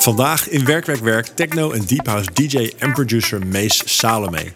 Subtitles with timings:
[0.00, 4.52] Vandaag in Werk, Werk, Werk techno en deep house DJ en producer Mees Salome.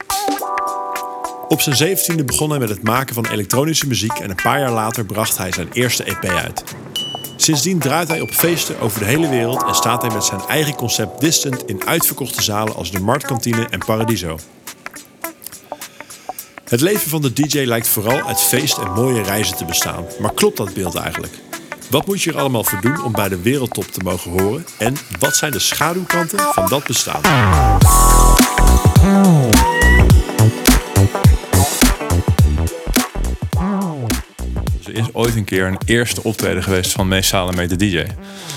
[1.49, 4.73] Op zijn zeventiende begon hij met het maken van elektronische muziek en een paar jaar
[4.73, 6.65] later bracht hij zijn eerste EP uit.
[7.37, 10.75] Sindsdien draait hij op feesten over de hele wereld en staat hij met zijn eigen
[10.75, 14.39] concept Distant in uitverkochte zalen als de Marktkantine en Paradiso.
[16.65, 20.35] Het leven van de DJ lijkt vooral uit feest en mooie reizen te bestaan, maar
[20.35, 21.44] klopt dat beeld eigenlijk?
[21.95, 24.67] Wat moet je er allemaal voor doen om bij de wereldtop te mogen horen?
[24.79, 27.23] En wat zijn de schaduwkanten van dat bestaan?
[34.85, 38.07] Er is ooit een keer een eerste optreden geweest van Mees Salome, de DJ.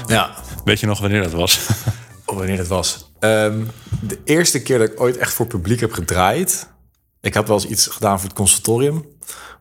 [0.08, 0.36] Ja.
[0.66, 1.59] Weet je nog wanneer dat was?
[2.26, 3.12] Oh, wanneer dat was.
[3.20, 3.64] Ehm,
[4.02, 6.70] de eerste keer dat ik ooit echt voor publiek heb gedraaid.
[7.22, 9.06] Ik had wel eens iets gedaan voor het consultorium.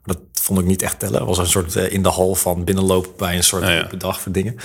[0.05, 1.27] Maar dat vond ik niet echt tellen.
[1.27, 3.88] Was een soort eh, in de hal van binnenlopen bij een soort ja.
[3.98, 4.56] dag voor dingen.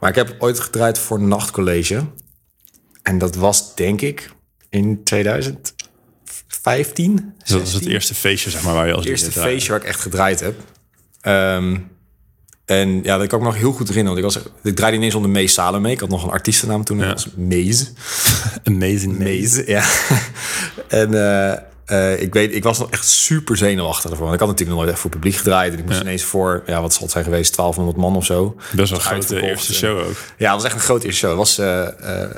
[0.00, 2.04] Maar ik heb ooit gedraaid voor een nachtcollege.
[3.02, 4.30] En dat was denk ik
[4.68, 7.34] in 2015.
[7.38, 9.80] Dus dat is het eerste feestje, zeg maar, waar je als Het eerste feestje waar
[9.80, 10.60] ik echt gedraaid heb.
[11.20, 11.76] Ehm,
[12.64, 14.22] en ja, dat kan ik me nog heel goed herinneren.
[14.22, 15.90] Want ik, was, ik draaide ineens onder Mees Salome.
[15.90, 16.98] Ik had nog een artiestennaam toen.
[16.98, 17.92] Dat was Mees.
[18.64, 19.84] Amazing Mees, ja.
[20.88, 21.58] en eh,
[21.88, 24.26] eh, ik weet, ik was nog echt super zenuwachtig ervoor.
[24.26, 25.72] Want ik had natuurlijk nog nooit echt voor publiek gedraaid.
[25.72, 28.56] En ik moest ineens voor, ja, wat zal het zijn geweest, 1200 man of zo.
[28.72, 30.16] Best wel een grote eerste show ook.
[30.38, 31.30] Ja, het was echt een grote eerste show.
[31.30, 32.28] Het was eh,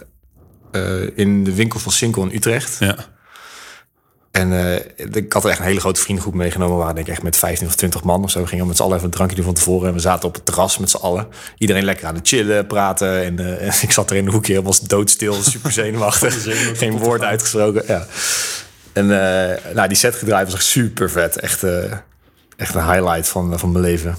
[0.73, 2.77] eh, in de winkel van Sinkel in Utrecht.
[2.79, 2.97] Ja.
[4.31, 4.53] En
[4.97, 6.75] ik had er echt een hele grote vriendengroep meegenomen.
[6.75, 8.41] We waren denk ik echt met 15 of 20 man of zo.
[8.41, 9.89] We gingen met z'n allen even een drankje doen van tevoren.
[9.89, 11.29] En we zaten op het terras met z'n allen.
[11.59, 13.25] Iedereen lekker aan het chillen, praten.
[13.25, 16.47] En, en ik zat er in een hoekje, was doodstil, super zenuwachtig.
[16.79, 17.85] Geen woord uitgesproken.
[17.87, 18.07] Ja.
[19.01, 21.37] En eh, nou, die set gedraaid was echt super vet.
[21.37, 21.93] Echt, eh,
[22.57, 24.17] echt een highlight van, van mijn leven.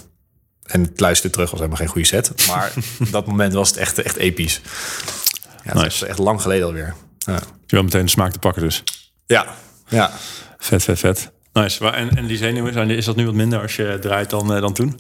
[0.66, 2.48] En het luisteren terug was helemaal geen goede set.
[2.48, 4.62] Maar op dat moment was het echt, echt episch.
[5.64, 5.86] Ja, Nice.
[5.86, 6.94] is echt lang geleden alweer.
[7.18, 7.34] Ja.
[7.66, 8.84] Je wil meteen de smaak te pakken dus.
[9.26, 9.46] Ja,
[9.88, 10.12] ja.
[10.58, 11.32] Vet, vet, vet.
[11.54, 11.92] Nice.
[11.92, 14.74] En, en die zenuwen, is dat nu wat minder als je draait dan, eh, dan
[14.74, 15.00] toen?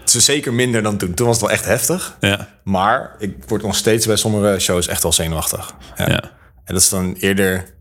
[0.00, 1.14] Het is zeker minder dan toen.
[1.14, 2.16] Toen was het wel echt heftig.
[2.20, 2.48] Ja.
[2.64, 5.74] Maar ik word nog steeds bij sommige shows echt wel zenuwachtig.
[5.96, 6.08] Ja.
[6.08, 6.22] Ja.
[6.64, 7.76] En dat is dan eerder...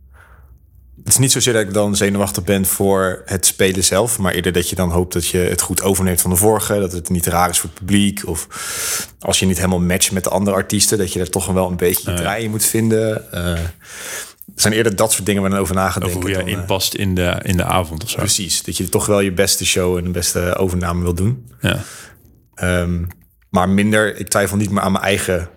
[1.18, 4.20] Is niet zozeer dat ik dan zenuwachtig ben voor het spelen zelf...
[4.20, 6.80] maar eerder dat je dan hoopt dat je het goed overneemt van de vorige...
[6.80, 8.22] dat het niet raar is voor het publiek...
[8.26, 8.48] of
[9.20, 10.98] als je niet helemaal matcht met de andere artiesten...
[10.98, 13.26] dat je er toch wel een beetje je draai in moet vinden.
[14.52, 16.40] Het zijn eerder dat soort dingen waar je dan over na gaat Over hoe jij
[16.40, 18.18] dan, eh, inpast in de, in de avond of zo.
[18.18, 21.52] Precies, dat je toch wel je beste show en de beste overname wil doen.
[21.62, 21.80] Ja.
[22.56, 23.04] Ehm,
[23.50, 25.50] maar minder, ik twijfel niet meer aan mijn eigen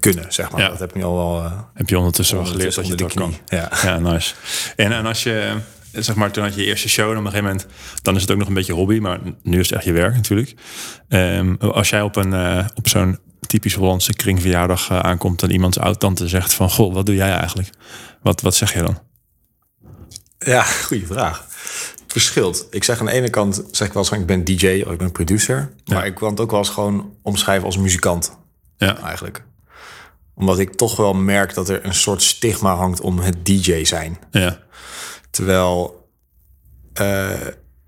[0.00, 0.60] kunnen, zeg maar.
[0.60, 0.68] Ja.
[0.68, 1.44] Dat heb ik nu al wel...
[1.44, 3.34] eh, Heb je ondertussen wel geleerd dat je dat kan?
[3.46, 3.70] Ja.
[3.82, 4.34] Ja, nice.
[4.76, 5.56] En, en als je,
[5.92, 7.66] zeg maar, toen had je je eerste show en op een gegeven moment,
[8.02, 10.14] dan is het ook nog een beetje hobby, maar nu is het echt je werk
[10.14, 10.54] natuurlijk.
[11.08, 15.78] Ehm, als jij op, een, eh, op zo'n typisch Hollandse kringverjaardag eh, aankomt en iemands
[15.78, 17.70] oud-tante zegt van, goh, wat doe jij eigenlijk?
[18.22, 18.98] Wat, wat zeg je dan?
[20.38, 21.46] Ja, goede vraag.
[22.06, 22.66] Verschilt.
[22.70, 24.98] Ik zeg aan de ene kant, zeg ik wel eens, ik ben DJ of ik
[24.98, 25.72] ben producer.
[25.84, 28.36] Maar ik kan het ook wel eens gewoon omschrijven als muzikant,
[28.76, 29.44] Ja, eigenlijk.
[30.34, 34.18] Omdat ik toch wel merk dat er een soort stigma hangt om het DJ zijn.
[34.30, 34.62] ja,
[35.30, 36.08] Terwijl,
[36.92, 37.30] eh,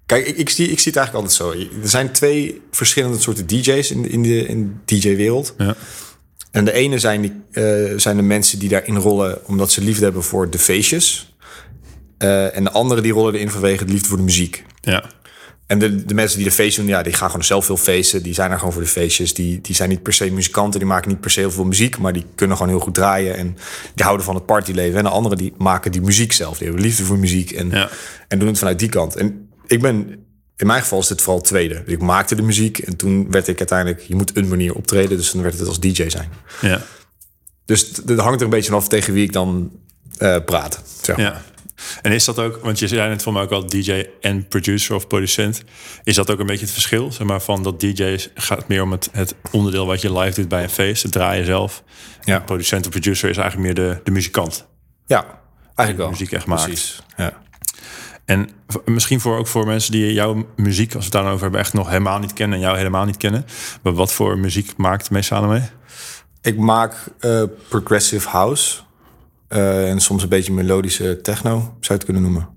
[0.07, 1.79] kijk, ik, ik, zie, ik zie het eigenlijk altijd zo.
[1.83, 5.55] Er zijn twee verschillende soorten DJ's in de, in de, in de DJ-wereld.
[5.59, 5.75] ja,
[6.51, 10.05] En de ene zijn, die, eh, zijn de mensen die daarin rollen omdat ze liefde
[10.05, 11.35] hebben voor de feestjes.
[12.19, 14.65] Eh, en de andere die rollen erin vanwege de liefde voor de muziek.
[14.81, 15.11] ja,
[15.67, 18.23] En de, de mensen die de feestjes doen, ja, die gaan gewoon zelf veel feesten.
[18.23, 19.35] Die zijn er gewoon voor de feestjes.
[19.35, 21.99] Die, die zijn niet per se muzikanten, die maken niet per se heel veel muziek,
[21.99, 23.57] maar die kunnen gewoon heel goed draaien en
[23.95, 24.99] die houden van het partyleven.
[24.99, 26.59] En de anderen die maken die muziek zelf.
[26.59, 27.89] Die hebben liefde voor muziek en, Ja.
[28.29, 29.17] en doen het vanuit die kant.
[29.17, 30.09] En ik ben,
[30.57, 31.83] in mijn geval is dit vooral het tweede.
[31.87, 35.31] Ik maakte de muziek en toen werd ik uiteindelijk, je moet een manier optreden, dus
[35.31, 36.29] dan werd het als DJ zijn.
[36.61, 36.83] ja,
[37.65, 39.71] Dus het hangt er een beetje vanaf tegen wie ik dan
[40.19, 40.83] eh, praat.
[41.03, 41.25] Zeg maar.
[41.25, 41.43] ja.
[42.03, 44.95] En is dat ook, want je zei net voor mij ook al DJ en producer
[44.95, 45.63] of producent.
[46.05, 47.13] Is dat ook een beetje het verschil?
[47.13, 50.49] Zeg maar van dat DJ's gaat meer om het, het onderdeel wat je live doet
[50.49, 51.83] bij een feest, het draaien zelf.
[52.21, 52.35] Ja.
[52.35, 54.67] En producent of producer is eigenlijk meer de, de muzikant.
[55.07, 55.25] Ja,
[55.65, 56.11] eigenlijk wel.
[56.11, 56.65] muziek echt maakt.
[56.65, 57.03] Precies.
[57.17, 57.45] Ja.
[58.25, 58.49] En
[58.85, 61.89] misschien voor, ook voor mensen die jouw muziek, als we het daarover hebben, echt nog
[61.89, 63.45] helemaal niet kennen en jou helemaal niet kennen.
[63.83, 65.63] Maar wat voor muziek maakt mee samen mee?
[66.41, 68.81] Ik maak eh, progressive house.
[69.49, 72.49] Eh, en soms een beetje melodische techno, zou je het kunnen noemen.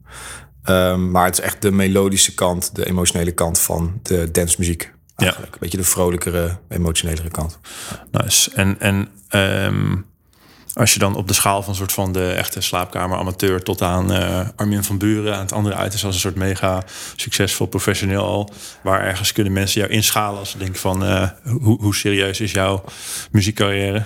[0.63, 4.93] Ehm, maar het is echt de melodische kant, de emotionele kant van de dancemuziek.
[5.15, 5.53] Eigenlijk.
[5.53, 7.59] Een beetje de vrolijkere, emotionelere kant.
[8.11, 8.51] Nice.
[8.53, 9.95] En, en ehm,
[10.73, 14.11] als je dan op de schaal van soort van de echte slaapkamer amateur tot aan
[14.11, 16.83] eh, Armin van Buren aan het andere uit is als een soort mega
[17.15, 18.49] succesvol professioneel al.
[18.83, 22.51] Waar ergens kunnen mensen jou inschalen als ze denken van eh, hoe, hoe serieus is
[22.51, 22.83] jouw
[23.31, 24.03] muziekcarrière?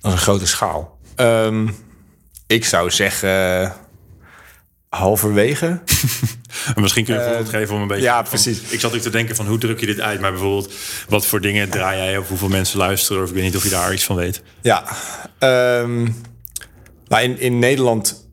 [0.00, 0.93] Dat is een grote schaal.
[1.16, 1.68] Ehm,
[2.46, 3.72] ik zou zeggen
[4.88, 5.80] halverwege.
[6.74, 8.02] En misschien kun je een voorbeeld geven om een beetje...
[8.02, 8.58] ja, van- precies.
[8.58, 10.20] ik zat natuurlijk te denken van hoe druk je dit uit?
[10.20, 10.72] Maar bijvoorbeeld,
[11.08, 12.18] wat voor dingen draai jij?
[12.18, 13.22] Of hoeveel mensen luisteren?
[13.22, 14.42] Of ik weet niet of je daar iets van weet.
[14.62, 14.84] Ja,
[15.38, 16.02] ehm,
[17.08, 18.28] nou in, in Nederland,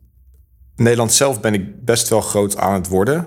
[0.76, 3.26] Nederland zelf ben ik best wel groot aan het worden.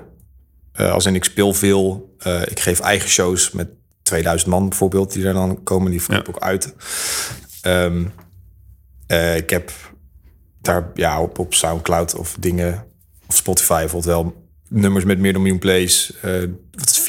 [0.72, 2.16] Eh, als in ik speel veel.
[2.19, 3.68] Eh, ik geef eigen shows met
[4.04, 5.92] 2000 man bijvoorbeeld die er dan komen.
[5.92, 6.19] Die Ja.
[6.19, 6.74] ik ook uit.
[7.62, 8.04] Ehm,
[9.07, 9.72] eh, ik heb
[10.62, 12.86] daar ja, op, op Soundcloud of dingen,
[13.28, 16.13] of Spotify bijvoorbeeld wel nummers met meer dan miljoen plays.
[16.72, 17.00] dat is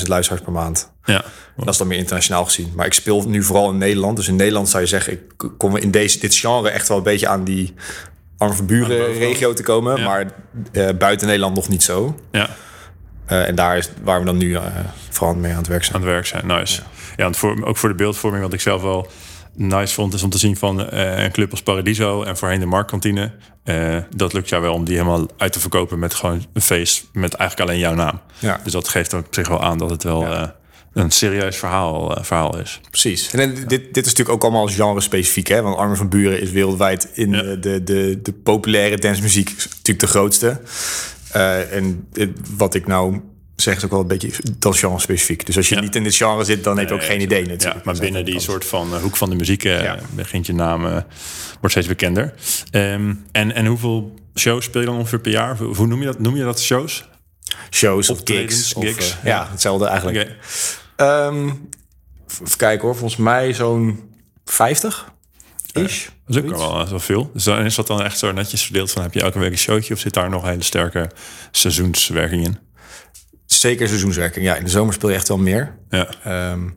[0.00, 0.92] 400.000 luisteraars per maand.
[1.04, 1.24] Ja,
[1.56, 2.72] Dat is dan meer internationaal gezien.
[2.74, 4.16] Maar ik speel nu vooral in Nederland.
[4.16, 5.20] Dus in Nederland zou je zeggen, ik
[5.56, 7.74] kom in deze, dit genre echt wel een beetje aan die
[8.38, 9.18] arme van buren bovenop.
[9.18, 9.96] regio te komen.
[9.96, 10.04] Ja.
[10.04, 10.32] Maar
[10.72, 12.20] eh, buiten Nederland nog niet zo.
[12.32, 12.48] ja.
[13.26, 14.58] En daar is waar we dan nu
[15.10, 15.94] vooral mee aan het werk zijn.
[15.96, 16.46] aan het werk zijn.
[16.46, 16.82] Nice.
[17.16, 19.06] Ja, want voor, ook voor de beeldvorming, wat ik zelf wel
[19.56, 22.66] nice vond, is om te zien van eh, een club als Paradiso en voorheen de
[22.66, 23.32] Marktkantine.
[23.64, 27.06] Eh, dat lukt jou wel om die helemaal uit te verkopen met gewoon een feest
[27.12, 28.20] met eigenlijk alleen jouw naam.
[28.38, 28.60] Ja.
[28.62, 30.42] Dus dat geeft op zich wel aan dat het wel Ja.
[30.42, 30.48] eh,
[30.92, 32.80] een serieus verhaal, verhaal is.
[32.90, 33.30] Precies.
[33.30, 35.46] En dit, dit is natuurlijk ook allemaal genre specifiek.
[35.46, 35.62] Hè?
[35.62, 37.42] Want Armen van Buren is wereldwijd in Ja.
[37.42, 40.60] de, de, de, de populaire dancemuziek natuurlijk de grootste.
[41.70, 42.08] En
[42.56, 43.20] wat ik nou
[43.56, 45.46] zeg is ook wel een beetje dat genre specifiek.
[45.46, 45.80] Dus als je Ja.
[45.80, 47.74] niet in dit genre zit, dan heb je ook geen idee natuurlijk.
[47.74, 50.54] Ja, maar is binnen die soort van eh, hoek van de muziek eh, begint je
[50.54, 50.92] naam, eh,
[51.60, 52.34] wordt steeds bekender.
[52.70, 55.56] Ehm, en, en hoeveel shows speel je dan ongeveer per jaar?
[55.56, 56.18] Hoe, hoe noem je dat?
[56.18, 57.08] Noem je dat shows?
[57.70, 58.74] shows of gigs.
[58.74, 59.48] Of, gigs, ja.
[59.50, 60.22] hetzelfde eigenlijk.
[60.22, 60.36] Oké.
[60.96, 61.50] Ehm,
[62.42, 64.10] even kijken hoor, volgens mij zo'n
[64.44, 65.12] 50
[65.72, 66.06] ish.
[66.26, 67.30] Dat is ook wel, wel veel.
[67.32, 69.58] Dus dan is dat dan echt zo netjes verdeeld van heb je elke week een
[69.58, 71.10] showtje of zit daar nog een hele sterke
[71.50, 72.58] seizoenswerking in?
[73.56, 74.44] Zeker seizoenswerking.
[74.44, 75.78] Ja, in de zomer speel je echt wel meer.
[75.90, 76.68] Ja, Ehm,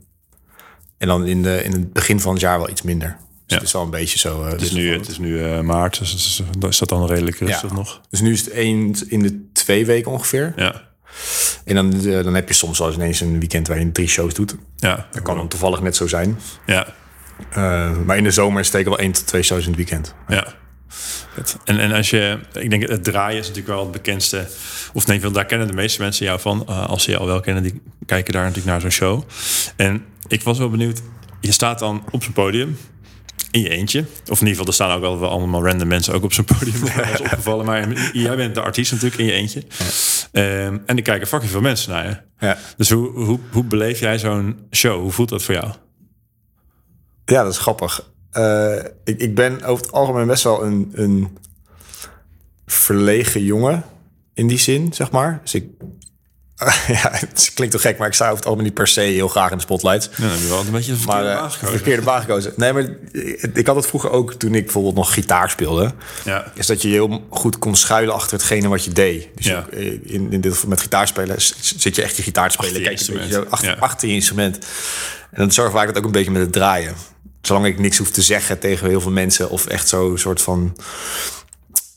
[0.97, 3.07] en dan in, de, in het begin van het jaar wel iets minder.
[3.17, 3.55] Dus Ja.
[3.55, 4.43] het is wel een beetje zo.
[4.43, 7.37] eh, het is nu, het is nu eh, maart, dus, is- is dat dan redelijk
[7.39, 7.75] rustig Ja.
[7.75, 8.01] nog?
[8.09, 10.53] Dus nu is het één in de twee weken ongeveer.
[10.55, 10.87] Ja,
[11.65, 14.07] En dan, eh, dan heb je soms wel eens ineens een weekend waar je drie
[14.07, 14.55] shows doet.
[14.75, 16.39] ja, Dat kan dan toevallig net zo zijn.
[16.65, 16.87] ja,
[17.51, 20.15] Eh, maar in de zomer steken wel één tot twee shows in het weekend.
[20.27, 20.53] ja.
[21.65, 24.47] En, en als je, ik denk het draaien is natuurlijk wel het bekendste,
[24.93, 26.67] of nee, daar kennen de meeste mensen jou van.
[26.67, 29.23] Eh, als ze jou wel kennen, die kijken daar natuurlijk naar zo'n show.
[29.75, 31.01] En ik was wel benieuwd,
[31.41, 32.77] je staat dan op zo'n podium
[33.51, 33.99] in je eentje.
[33.99, 36.45] Of in ieder geval, er staan ook wel wel allemaal random mensen ook op zo'n
[36.45, 36.79] podium.
[36.81, 37.65] Dat is opgevallen.
[37.65, 39.63] Maar jij bent de artiest natuurlijk in je eentje.
[40.31, 42.17] Ehm, en er kijken fucking veel mensen naar je.
[42.45, 42.57] Ja.
[42.77, 45.01] Dus hoe, hoe, hoe beleef jij zo'n show?
[45.01, 45.73] Hoe voelt dat voor jou?
[47.25, 48.11] Ja, dat is grappig.
[48.31, 51.37] Eh, ik, ik ben over het algemeen best wel een, een
[52.65, 53.83] verlegen jongen
[54.33, 55.39] in die zin, zeg maar.
[55.43, 55.65] Dus ik,
[56.87, 59.27] ja, het klinkt toch gek, maar ik sta over het algemeen niet per se heel
[59.27, 60.09] graag in de spotlight.
[60.15, 61.75] Ja, dan heb je wel een beetje de Maar verkeerde eh, baan gekozen.
[61.75, 62.53] verkeerde baan gekozen.
[62.55, 62.81] Nee, maar
[63.11, 65.91] ik- ik had het vroeger ook toen ik bijvoorbeeld nog gitaar speelde.
[66.25, 66.51] Ja.
[66.55, 69.27] Is dat je heel goed kon schuilen achter hetgene wat je deed.
[69.35, 69.67] Dus Ja.
[69.71, 72.71] je- in, in dit geval met gitaarspelen zit je echt je gitaar te spelen.
[72.71, 73.47] Achter je Kijk je een instrument.
[73.49, 73.75] zo achter, Ja.
[73.79, 74.57] achter je instrument.
[75.31, 76.93] En dat zorgt vaak dat ook een beetje met het draaien.
[77.41, 79.49] Zolang ik niks hoef te zeggen tegen heel veel mensen.
[79.49, 80.75] Of echt zo soort van...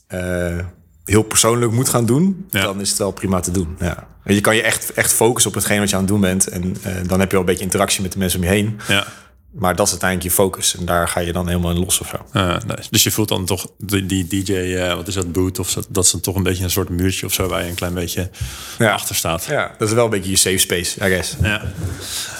[0.07, 0.57] eh,
[1.05, 2.45] heel persoonlijk moet gaan doen.
[2.49, 2.61] Ja.
[2.63, 3.75] Dan is het wel prima te doen.
[3.79, 4.07] Ja.
[4.25, 6.47] Je kan je echt, echt focussen op hetgeen wat je aan het doen bent.
[6.47, 8.79] En eh, dan heb je wel een beetje interactie met de mensen om je heen.
[8.87, 9.05] Ja.
[9.51, 10.75] Maar dat is uiteindelijk je focus.
[10.77, 12.39] En daar ga je dan helemaal in los of zo.
[12.67, 12.87] Nice.
[12.89, 15.59] Dus je voelt dan toch die, die DJ, eh, wat is dat, boot?
[15.59, 17.69] Of dat, dat is dan toch een beetje een soort muurtje of zo waar je
[17.69, 18.29] een klein beetje
[18.77, 18.91] Ja.
[18.93, 19.45] achter staat.
[19.45, 21.35] Ja, dat is wel een beetje je safe space, I guess.
[21.41, 21.61] Ja,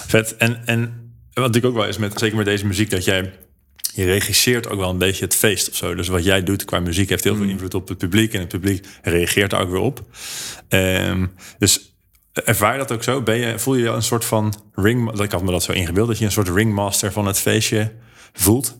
[0.06, 0.36] vet.
[0.36, 1.03] En, en
[1.34, 3.32] wat natuurlijk ook wel is, met, zeker met deze muziek, dat jij...
[3.94, 5.94] Je regisseert ook wel een beetje het feest of zo.
[5.94, 8.32] Dus wat jij doet qua muziek heeft heel veel invloed op het publiek.
[8.32, 10.02] En het publiek reageert daar ook weer op.
[10.68, 11.26] Ehm,
[11.58, 11.94] dus
[12.32, 13.22] ervaar je dat ook zo?
[13.22, 15.20] Ben je, voel je je een soort van ring...
[15.20, 17.92] Ik had me dat zo ingebeeld, dat je een soort ringmaster van het feestje
[18.32, 18.78] voelt?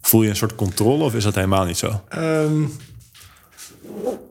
[0.00, 2.02] Voel je een soort controle of is dat helemaal niet zo?
[2.08, 2.64] Ehm,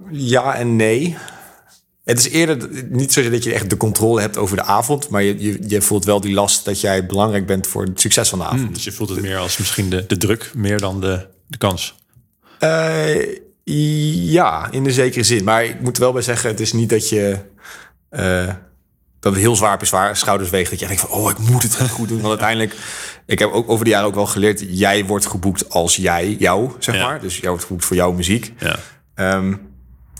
[0.09, 1.17] ja en nee.
[2.03, 5.23] Het is eerder niet zozeer dat je echt de controle hebt over de avond, maar
[5.23, 8.39] je, je, je voelt wel die last dat jij belangrijk bent voor het succes van
[8.39, 8.73] de avond.
[8.73, 11.95] Dus je voelt het meer als misschien de, de druk, meer dan de, de kans.
[12.59, 15.43] Eh, ja, in de zekere zin.
[15.43, 17.37] Maar ik moet er wel bij zeggen, het is niet dat je
[18.09, 18.47] eh,
[19.19, 20.69] dat het heel zwaar op je zwaar schouders weegt.
[20.69, 22.17] Dat je denkt van, oh, ik moet het goed doen.
[22.21, 22.75] Want uiteindelijk,
[23.25, 26.71] ik heb ook over de jaren ook wel geleerd, jij wordt geboekt als jij, jou,
[26.79, 27.05] zeg Ja.
[27.05, 27.21] maar.
[27.21, 28.53] Dus jij wordt geboekt voor jouw muziek.
[28.59, 28.79] Ja.
[29.15, 29.53] Ehm,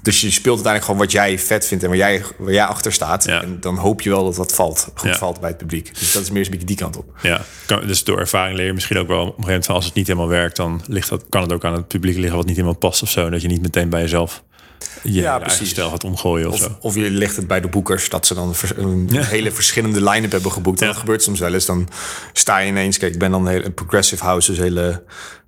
[0.03, 2.93] dus je speelt uiteindelijk gewoon wat jij vet vindt en waar jij, waar jij achter
[2.93, 3.23] staat.
[3.23, 3.41] Ja.
[3.41, 5.17] En dan hoop je wel dat dat valt, goed Ja.
[5.17, 5.99] valt bij het publiek.
[5.99, 7.05] Dus dat is meer een beetje die kant op.
[7.21, 9.75] Ja, kan, dus door ervaring leer je misschien ook wel op een gegeven moment van
[9.75, 12.35] als het niet helemaal werkt, dan ligt dat, kan het ook aan het publiek liggen
[12.35, 13.29] wat niet helemaal past of zo.
[13.29, 14.43] Dat je niet meteen bij jezelf
[15.03, 15.69] je ja, precies.
[15.69, 16.77] stijl gaat omgooien of, of, zo.
[16.81, 20.51] Of je ligt het bij de boekers dat ze dan een hele verschillende line-up hebben
[20.51, 20.81] geboekt.
[20.81, 21.65] En dat gebeurt soms wel eens.
[21.65, 21.89] Dan
[22.33, 25.03] sta je ineens, kijk, ik ben dan heel, progressive house, dus hele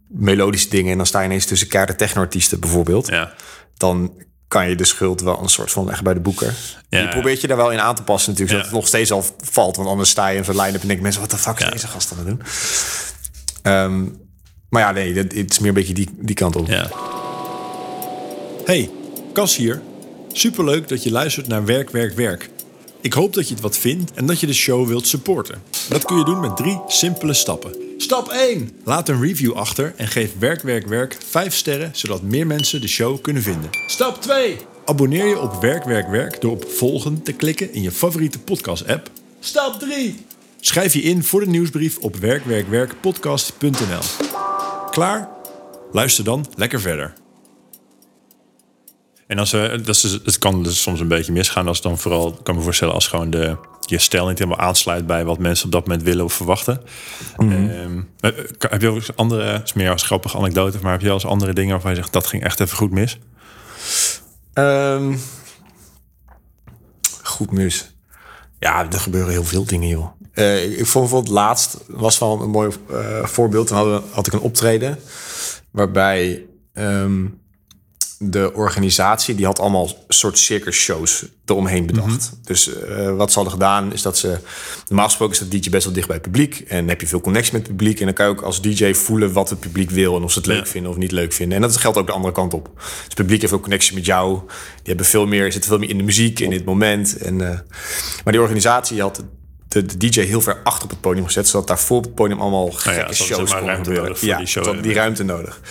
[0.07, 0.91] melodische dingen.
[0.91, 3.07] En dan sta je ineens tussen keiharde technoartiesten bijvoorbeeld.
[3.07, 3.33] Ja.
[3.77, 6.53] Dan kan je de schuld wel een soort van leggen bij de boeker.
[6.89, 9.11] Ja, je probeert je daar wel in aan te passen natuurlijk, zodat het nog steeds
[9.11, 9.75] al valt.
[9.75, 11.87] Want anders sta je in zo'n line-up en denk mensen, wat de fuck is deze
[11.87, 12.41] gast aan het doen?
[13.61, 14.03] Ehm,
[14.69, 16.67] maar ja, nee, het is meer een beetje die, die kant op.
[16.67, 16.89] Ja.
[18.65, 18.89] Hey,
[19.33, 19.81] Cas hier.
[20.31, 22.49] Superleuk dat je luistert naar Werk, Werk, Werk.
[23.05, 25.61] Ik hoop dat je het wat vindt en dat je de show wilt supporten.
[25.89, 27.75] Dat kun je doen met drie simpele stappen.
[27.97, 28.71] Stap 1.
[28.83, 32.87] Laat een review achter en geef Werk, Werk, Werk 5 sterren, zodat meer mensen de
[32.87, 33.69] show kunnen vinden.
[33.87, 34.57] Stap 2.
[34.85, 39.09] Abonneer je op Werk, Werk, Werk door op volgen te klikken in je favoriete podcast-app.
[39.39, 40.25] Stap 3.
[40.59, 44.27] Schrijf je in voor de nieuwsbrief op werkwerkwerkpodcast.nl.
[44.91, 45.29] Klaar?
[45.91, 47.13] Luister dan lekker verder.
[49.27, 52.39] En als we, dat is, het kan dus soms een beetje misgaan als dan vooral,
[52.43, 55.71] kan me voorstellen, als gewoon de, je stijl niet helemaal aansluit bij wat mensen op
[55.71, 56.81] dat moment willen of verwachten.
[57.37, 58.07] Mm
[58.59, 61.53] heb je ook andere, het is meer als grappige anekdote, maar heb je als andere
[61.53, 63.19] dingen waarvan je zegt dat ging echt even goed mis?
[64.53, 65.19] Um,
[67.21, 67.95] goed mis.
[68.59, 70.07] Ja, er gebeuren heel veel dingen, joh.
[70.33, 73.67] Uh, ik vond bijvoorbeeld laatst was wel een mooi uh, voorbeeld.
[73.67, 74.99] Dan had, had ik een optreden
[75.71, 77.41] waarbij um,
[78.31, 82.31] de organisatie die had allemaal soort circus shows eromheen bedacht.
[82.31, 82.43] Mhm.
[82.43, 84.37] Dus uh, wat ze hadden gedaan is dat ze...
[84.87, 86.59] Normaal gesproken is dat DJ best wel dicht bij het publiek.
[86.59, 87.99] En heb je veel connectie met het publiek.
[87.99, 90.15] En dan kan je ook als DJ voelen wat het publiek wil...
[90.15, 91.55] en of ze het leuk vinden of niet leuk vinden.
[91.55, 92.69] En dat geldt ook de andere kant op.
[92.75, 94.39] Dus het publiek heeft ook connectie met jou.
[94.47, 97.17] Die hebben veel meer, zitten veel meer in de muziek, in dit moment.
[97.17, 97.49] En, uh,
[98.23, 99.23] maar die organisatie had
[99.67, 101.47] de, de, DJ heel ver achter op het podium gezet...
[101.47, 104.15] zodat daar voor op het podium allemaal gekke nou ja, shows konden gebeuren.
[104.19, 105.61] Ja, die, show die ruimte nodig.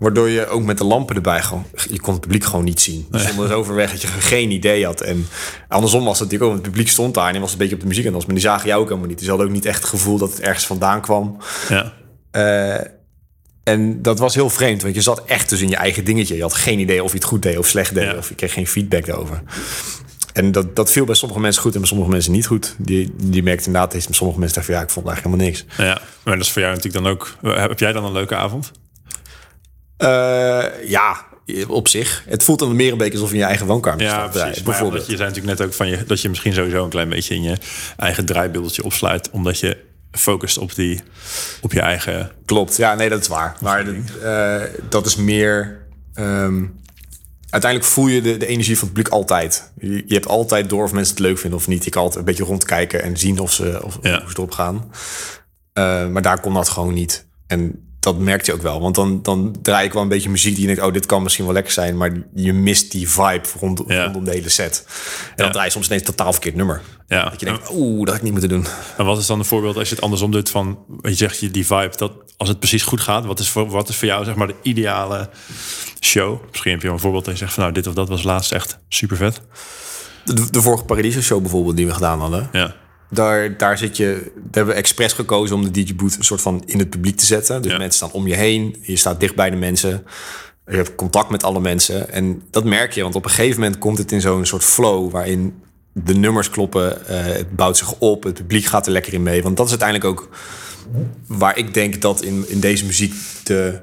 [0.00, 1.64] Waardoor je ook met de lampen erbij gewoon...
[1.90, 3.06] Je kon het publiek gewoon niet zien.
[3.10, 5.00] Dus zonder het overweg dat je geen idee had.
[5.00, 5.26] En
[5.68, 6.56] andersom was het natuurlijk ook...
[6.56, 8.34] Het publiek stond daar en die was een beetje op de muziek en was, Maar
[8.34, 9.16] die zagen jou ook helemaal niet.
[9.16, 11.36] Dus ze hadden ook niet echt het gevoel dat het ergens vandaan kwam.
[11.68, 11.92] Ja.
[12.32, 12.86] Uh,
[13.62, 14.82] en dat was heel vreemd.
[14.82, 16.36] Want je zat echt dus in je eigen dingetje.
[16.36, 18.16] Je had geen idee of je het goed deed of slecht deed.
[18.16, 19.42] Of je kreeg geen feedback daarover.
[20.32, 22.74] En dat, dat viel bij sommige mensen goed en bij sommige mensen niet goed.
[22.78, 25.64] Die, die merkte inderdaad, bij sommige mensen dachten van ja, ik vond eigenlijk helemaal niks.
[25.76, 27.36] Ja, maar dat is voor jou natuurlijk dan ook.
[27.58, 28.70] Heb jij dan een leuke avond?
[30.02, 31.26] Uh, ja,
[31.68, 32.24] op zich.
[32.26, 34.30] Het voelt dan meer een beetje alsof je in je eigen woonkamer ja, staat.
[34.30, 34.62] Precies.
[34.62, 35.06] bijvoorbeeld.
[35.06, 37.42] je zei natuurlijk net ook van je dat je misschien sowieso een klein beetje in
[37.42, 37.56] je
[37.96, 39.76] eigen draaibeeldje opsluit, omdat je
[40.12, 41.00] focust op die
[41.60, 42.30] op je eigen.
[42.44, 42.76] Klopt.
[42.76, 43.56] Ja, nee, dat is waar.
[43.60, 45.78] Maar uh, dat is meer.
[46.14, 46.78] Um,
[47.50, 49.72] uiteindelijk voel je de, de energie van het publiek altijd.
[49.78, 51.84] Je, je, hebt altijd door of mensen het leuk vinden of niet.
[51.84, 54.20] Je kan altijd een beetje rondkijken en zien of ze, of, ja.
[54.20, 54.90] hoe ze erop gaan.
[55.74, 57.26] Uh, maar daar kon dat gewoon niet.
[57.46, 58.80] En dat merkt je ook wel.
[58.80, 60.82] Want dan, dan draai ik wel een beetje muziek die je denkt...
[60.82, 61.96] oh, dit kan misschien wel lekker zijn...
[61.96, 64.84] maar je mist die vibe rond, rondom de hele set.
[65.28, 66.80] En dan draai je soms ineens totaal verkeerd nummer.
[67.08, 67.30] Ja.
[67.30, 68.66] Dat je denkt, oeh, dat had ik niet moeten doen.
[68.96, 70.78] En wat is dan een voorbeeld als je het andersom doet van...
[71.02, 73.24] je zegt je die vibe, dat als het precies goed gaat...
[73.24, 75.30] wat is voor, wat is voor jou zeg maar de ideale
[76.00, 76.40] show?
[76.50, 77.62] Misschien heb je een voorbeeld en je zegt van...
[77.62, 79.40] nou, dit of dat was laatst echt super vet.
[80.24, 82.48] De, de vorige Paradiso show bijvoorbeeld die we gedaan hadden.
[82.52, 82.74] Ja.
[83.10, 84.04] Daar, daar zit je.
[84.34, 87.26] Daar hebben we expres gekozen om de DJ een soort van in het publiek te
[87.26, 87.62] zetten.
[87.62, 88.76] Dus mensen staan om je heen.
[88.82, 90.04] Je staat dicht bij de mensen.
[90.66, 92.10] Je hebt contact met alle mensen.
[92.10, 95.10] En dat merk je, want op een gegeven moment komt het in zo'n soort flow
[95.10, 95.62] waarin
[95.92, 96.98] de nummers kloppen.
[97.02, 98.22] Uh, het bouwt zich op.
[98.22, 99.42] Het publiek gaat er lekker in mee.
[99.42, 100.28] Want dat is uiteindelijk ook
[101.26, 103.14] waar ik denk dat in, in deze muziek
[103.44, 103.80] de,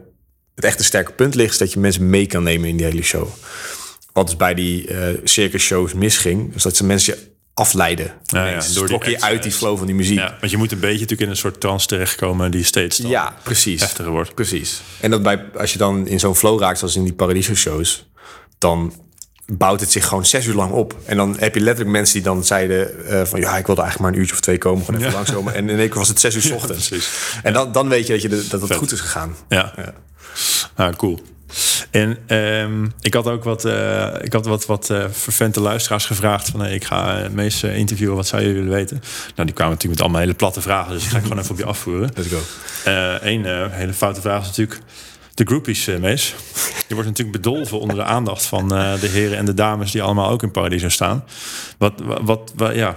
[0.55, 1.51] het echte sterke punt ligt.
[1.51, 3.27] Is dat je mensen mee kan nemen in die hele show.
[4.13, 6.53] Wat dus bij die uh, circus shows misging.
[6.53, 7.17] Dus dat ze mensen
[7.57, 8.11] afleiden.
[8.23, 10.17] Ja, ja, door trok je uit die flow van die muziek.
[10.17, 13.33] Ja, want je moet een beetje natuurlijk in een soort trance terechtkomen die steeds ja,
[13.43, 13.81] precies.
[13.81, 14.33] heftiger wordt.
[14.33, 14.81] Precies.
[14.99, 18.09] En dat bij, als je dan in zo'n flow raakt, zoals in die Paradiso shows,
[18.57, 18.93] dan
[19.45, 20.95] bouwt het zich gewoon zes uur lang op.
[21.05, 23.39] En dan heb je letterlijk mensen die dan zeiden uh, van...
[23.39, 25.53] ja, ik wilde eigenlijk maar een uurtje of twee komen, gewoon even langskomen.
[25.53, 26.91] En in één keer was het zes uur s ochtends.
[27.43, 29.35] en dan, dan weet je dat, je de, dat het goed is gegaan.
[29.49, 29.93] Ja, ja.
[30.75, 31.19] Ah, cool.
[31.91, 36.49] En um, ik had ook wat, uh, ik had wat, wat uh, vervente luisteraars gevraagd
[36.49, 39.01] van hey, ik ga het meest interviewen, wat zou je willen weten?
[39.35, 41.51] Nou, die kwamen natuurlijk met allemaal hele platte vragen, dus ik ga ik gewoon even
[41.51, 42.11] op je afvoeren.
[42.15, 42.41] Let's go.
[43.21, 44.79] Eén uh, hele foute vraag is natuurlijk
[45.33, 46.35] de groupies, Mees.
[46.87, 50.29] Je wordt natuurlijk bedolven onder de aandacht van de heren en de dames die allemaal
[50.29, 51.23] ook in Paradiso staan.
[51.77, 52.95] Wat, wat, wat, ja,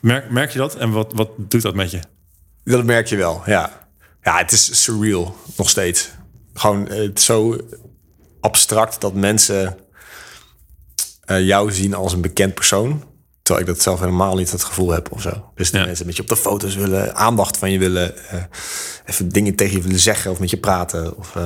[0.00, 2.00] merk, merk je dat en wat, wat doet dat met je?
[2.64, 3.88] Dat merk je wel, ja.
[4.22, 6.10] Ja, het is surreal nog steeds
[6.60, 7.56] gewoon het zo
[8.40, 9.76] abstract dat mensen
[11.26, 13.04] uh, jou zien als een bekend persoon.
[13.42, 15.50] Terwijl ik dat zelf helemaal niet het gevoel heb of zo.
[15.54, 18.42] Dus de mensen met je op de foto's willen, aandacht van je willen, uh,
[19.04, 21.16] even dingen tegen je willen zeggen of met je praten.
[21.16, 21.44] Of, uh,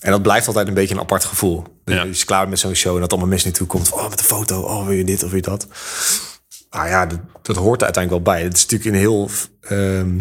[0.00, 1.64] En dat blijft altijd een beetje een apart gevoel.
[1.84, 2.02] Dus Ja.
[2.02, 3.92] Je is klaar met zo'n show en dat allemaal mensen naartoe komt.
[3.92, 4.60] Oh, met een foto.
[4.60, 5.66] Oh, wil je dit of wil je dat?
[6.70, 8.44] Nou ja, dat, dat hoort er uiteindelijk wel bij.
[8.44, 9.30] Het is natuurlijk een heel...
[9.60, 10.18] ehm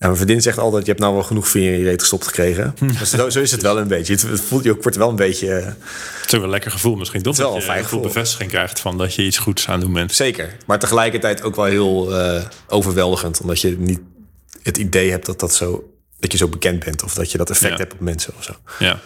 [0.00, 2.26] ja, mijn vriendin zegt altijd, je hebt nou wel genoeg vinger in je reet gestopt
[2.26, 2.74] gekregen.
[2.98, 4.12] Dus zo, zo is het wel een beetje.
[4.12, 5.52] Het, voelt je ook, wordt wel een beetje...
[5.54, 5.64] eh,
[6.20, 7.22] Het is ook een lekker gevoel misschien.
[7.22, 8.00] Toch Het wel dat je een gevoel.
[8.00, 10.12] bevestiging krijgt van dat je iets goeds aan het doen bent.
[10.12, 10.56] Zeker.
[10.66, 13.40] Maar tegelijkertijd ook wel heel eh, overweldigend.
[13.40, 14.00] Omdat je niet
[14.62, 17.02] het idee hebt dat, dat, zo, dat je zo bekend bent.
[17.02, 17.78] Of dat je dat effect Ja.
[17.78, 18.52] hebt op mensen of zo.
[18.78, 18.98] Ja,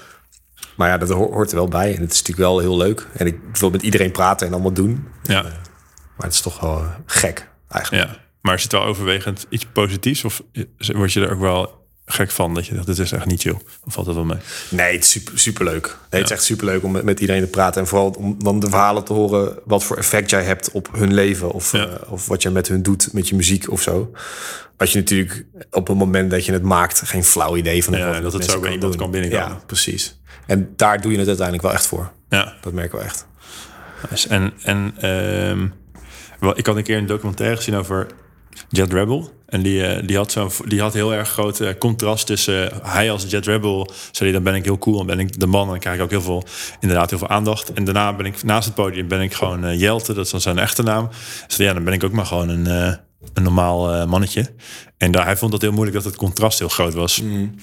[0.76, 1.94] Maar ja, dat ho- hoort er wel bij.
[1.94, 3.06] En het is natuurlijk wel heel leuk.
[3.16, 5.06] En ik wil met iedereen praten en allemaal doen.
[5.22, 8.08] ja, Maar het is toch wel eh, gek eigenlijk.
[8.10, 8.22] ja.
[8.44, 10.24] Maar is het wel overwegend iets positiefs?
[10.24, 10.42] Of
[10.78, 13.56] word je er ook wel gek van dat je dacht, dit is echt niet chill?
[13.84, 14.38] Of valt dat wel mee?
[14.70, 15.86] Nee, het is super, super leuk.
[15.86, 17.80] Nee, Het is echt super leuk om met, met iedereen te praten.
[17.80, 21.14] En vooral om dan de verhalen te horen wat voor effect jij hebt op hun
[21.14, 21.50] leven.
[21.50, 21.86] Of, Ja.
[21.86, 24.10] eh, of wat je met hun doet met je muziek of zo.
[24.76, 28.12] Als je natuurlijk op het moment dat je het maakt geen flauw idee van Ja,
[28.12, 28.96] wat dat het zo iemand doen.
[28.96, 29.48] kan binnenkomen.
[29.48, 30.18] Ja, precies.
[30.46, 32.12] En daar doe je het uiteindelijk wel echt voor.
[32.28, 33.26] Ja, Dat merken we echt.
[34.28, 35.66] en, en ehm,
[36.54, 38.06] ik had een keer een documentaire gezien over
[38.68, 39.32] Jet Rebel.
[39.46, 42.78] En die, eh, die, had zo'n, die had heel erg groot eh, contrast tussen eh,
[42.82, 43.90] hij als Jet Rebel.
[44.10, 45.64] Zei dan ben ik heel cool en ben ik de man.
[45.64, 46.44] En dan krijg ik ook heel veel,
[46.80, 47.72] inderdaad heel veel aandacht.
[47.72, 50.14] En daarna ben ik naast het podium ben ik gewoon Jelte.
[50.14, 51.08] Dat is dan zijn echte naam.
[51.46, 52.66] Dus ja, dan ben ik ook maar gewoon een,
[53.34, 54.50] een normaal mannetje.
[54.98, 57.22] En daar, hij vond dat heel moeilijk dat het contrast heel groot was.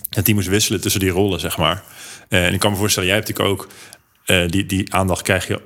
[0.09, 1.83] En die moest wisselen tussen die rollen, zeg maar.
[2.29, 3.67] En ik kan me voorstellen, jij hebt natuurlijk ook...
[4.51, 5.61] die, die aandacht krijg je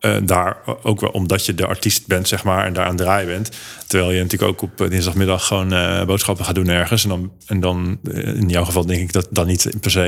[0.00, 2.98] eh, daar ook wel omdat je de artiest bent, zeg maar, en daar aan het
[2.98, 3.50] draaien bent.
[3.86, 7.02] Terwijl je natuurlijk ook op eh, dinsdagmiddag gewoon eh, boodschappen gaat doen ergens.
[7.02, 10.00] En dan, en dan in jouw geval denk ik dat dan niet per se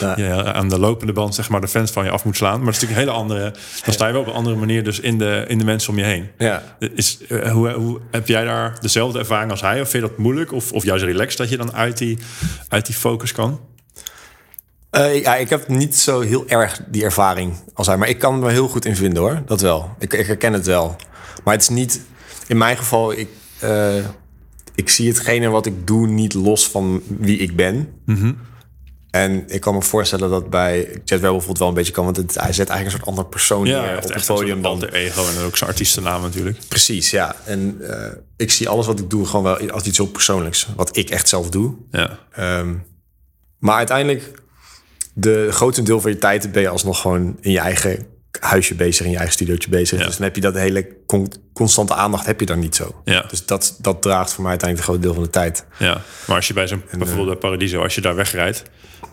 [0.00, 0.14] Ja.
[0.16, 2.58] je aan de lopende band, zeg maar, de fans van je af moet slaan.
[2.58, 3.54] Maar het is natuurlijk een hele andere.
[3.84, 5.98] Dan sta je wel op een andere manier dus in de, in de mensen om
[5.98, 6.30] je heen.
[6.38, 6.76] Ja.
[6.78, 9.80] Is, hoe, hoe, heb jij daar dezelfde ervaring als hij?
[9.80, 10.52] Of vind je dat moeilijk?
[10.52, 12.18] Of, of juist relaxed dat je dan uit die,
[12.68, 13.60] uit die focus kan?
[14.94, 17.96] Eh, ja, ik heb niet zo heel erg die ervaring als hij.
[17.96, 19.42] Maar ik kan me heel goed in vinden hoor.
[19.46, 19.94] Dat wel.
[19.98, 20.96] Ik, ik herken het wel.
[21.44, 22.00] Maar het is niet...
[22.46, 23.96] In mijn geval, ik, eh,
[24.74, 27.88] ik zie hetgene wat ik doe niet los van wie ik ben.
[29.10, 32.04] En ik kan me voorstellen dat bij Jet Rebel bijvoorbeeld wel een beetje kan.
[32.04, 34.62] Want het, hij zet eigenlijk een soort ander persoon Ja, neer op het podium.
[34.62, 36.58] Dan, alter ego en ook zijn artiestennaam natuurlijk.
[36.68, 37.36] precies, ja.
[37.44, 40.68] En eh, ik zie alles wat ik doe gewoon wel als iets heel persoonlijks.
[40.76, 41.74] Wat ik echt zelf doe.
[41.90, 42.74] Ja, Ehm,
[43.58, 44.42] maar uiteindelijk,
[45.14, 48.06] de grootste deel van je tijd ben je alsnog gewoon in je eigen
[48.40, 49.98] huisje bezig, in je eigen studiootje bezig.
[49.98, 50.04] Ja.
[50.04, 53.00] Dus dan heb je dat hele con- constante aandacht heb je dan niet zo.
[53.04, 53.24] Ja.
[53.28, 55.66] Dus dat, dat draagt voor mij uiteindelijk een groot deel van de tijd.
[55.78, 58.62] Ja, maar als je bij zo'n bijvoorbeeld bij Paradiso, als je daar wegrijdt,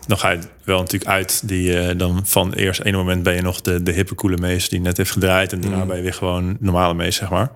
[0.06, 3.42] dan ga je wel natuurlijk uit die eh, dan van eerst ene moment ben je
[3.42, 6.14] nog de, de hippe coole mees die net heeft gedraaid en daarna ben je weer
[6.14, 7.50] gewoon normale mees, zeg maar.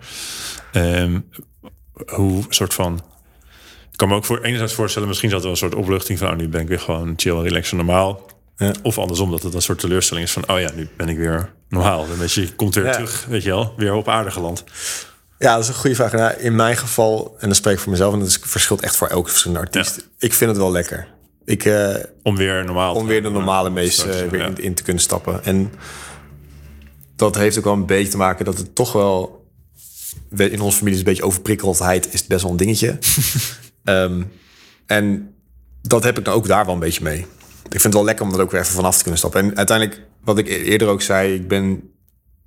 [0.73, 1.21] Ehm,
[2.07, 3.01] hoe soort van.
[3.91, 6.31] Ik kan me ook voor enerzijds voorstellen, misschien zat er wel een soort opluchting van,
[6.31, 8.35] oh, nu ben ik weer gewoon chill, relaxed en normaal.
[8.57, 8.73] Ja.
[8.83, 11.53] Of andersom, dat het een soort teleurstelling is van, oh ja, nu ben ik weer
[11.69, 12.07] normaal.
[12.11, 12.93] Een beetje, je komt weer Ja.
[12.93, 14.65] terug, weet je wel, weer op aarde geland.
[15.39, 16.13] Ja, dat is een goede vraag.
[16.13, 18.97] Nou, in mijn geval, en dan spreek ik voor mezelf, en dat is, verschilt echt
[18.97, 20.09] voor elke verschillende artiest.
[20.19, 21.09] Ik vind het wel lekker.
[21.45, 24.75] Ik, eh, Om weer normaal om weer de normale mees Straks, eh, weer in, in
[24.75, 25.45] te kunnen stappen.
[25.45, 25.73] En
[27.17, 29.47] dat heeft ook wel een beetje te maken dat het toch wel...
[30.29, 32.99] we- In onze familie is een beetje overprikkeldheid is best wel een dingetje.
[33.85, 34.23] Ehm,
[34.87, 35.35] en
[35.83, 37.27] dat heb ik dan ook daar wel een beetje mee.
[37.69, 39.41] Ik vind het wel lekker om er ook weer even vanaf te kunnen stappen.
[39.41, 41.91] En uiteindelijk, wat ik e- eerder ook zei, ik ben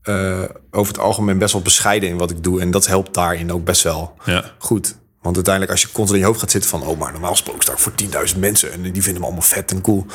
[0.02, 2.62] eh, over het algemeen best wel bescheiden in wat ik doe.
[2.62, 4.52] En dat helpt daarin ook best wel Ja.
[4.58, 4.98] goed.
[5.22, 6.84] Want uiteindelijk als je constant in je hoofd gaat zitten van...
[6.84, 7.92] oh, maar normaal gesproken sta ik voor
[8.34, 8.72] 10.000 mensen...
[8.72, 10.06] en die vinden me allemaal vet en cool.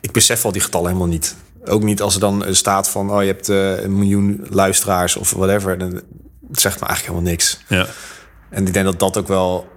[0.00, 1.34] Ik besef al die getallen helemaal niet.
[1.64, 3.10] Ook niet als er dan staat van...
[3.10, 5.78] oh, je hebt eh, een miljoen luisteraars of whatever.
[5.78, 5.92] Dan
[6.50, 7.60] het zegt me eigenlijk helemaal niks.
[7.68, 7.86] Ja,
[8.50, 9.68] En ik denk dat dat ook wel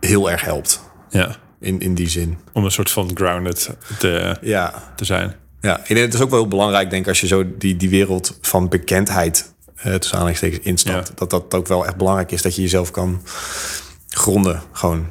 [0.00, 0.80] heel erg helpt.
[1.10, 1.36] ja.
[1.64, 2.38] In, in die zin.
[2.52, 5.34] Om een soort van grounded te, Ja, te zijn.
[5.60, 5.78] ja.
[5.78, 7.08] Ik denk, het is ook wel heel belangrijk, denk ik...
[7.08, 9.52] als je zo die, die wereld van bekendheid...
[9.76, 11.08] Uh, tussen aanhalingstekens instapt...
[11.08, 11.14] Ja.
[11.14, 12.42] dat dat ook wel echt belangrijk is...
[12.42, 13.22] dat je jezelf kan
[14.08, 14.62] gronden.
[14.72, 15.06] Gewoon.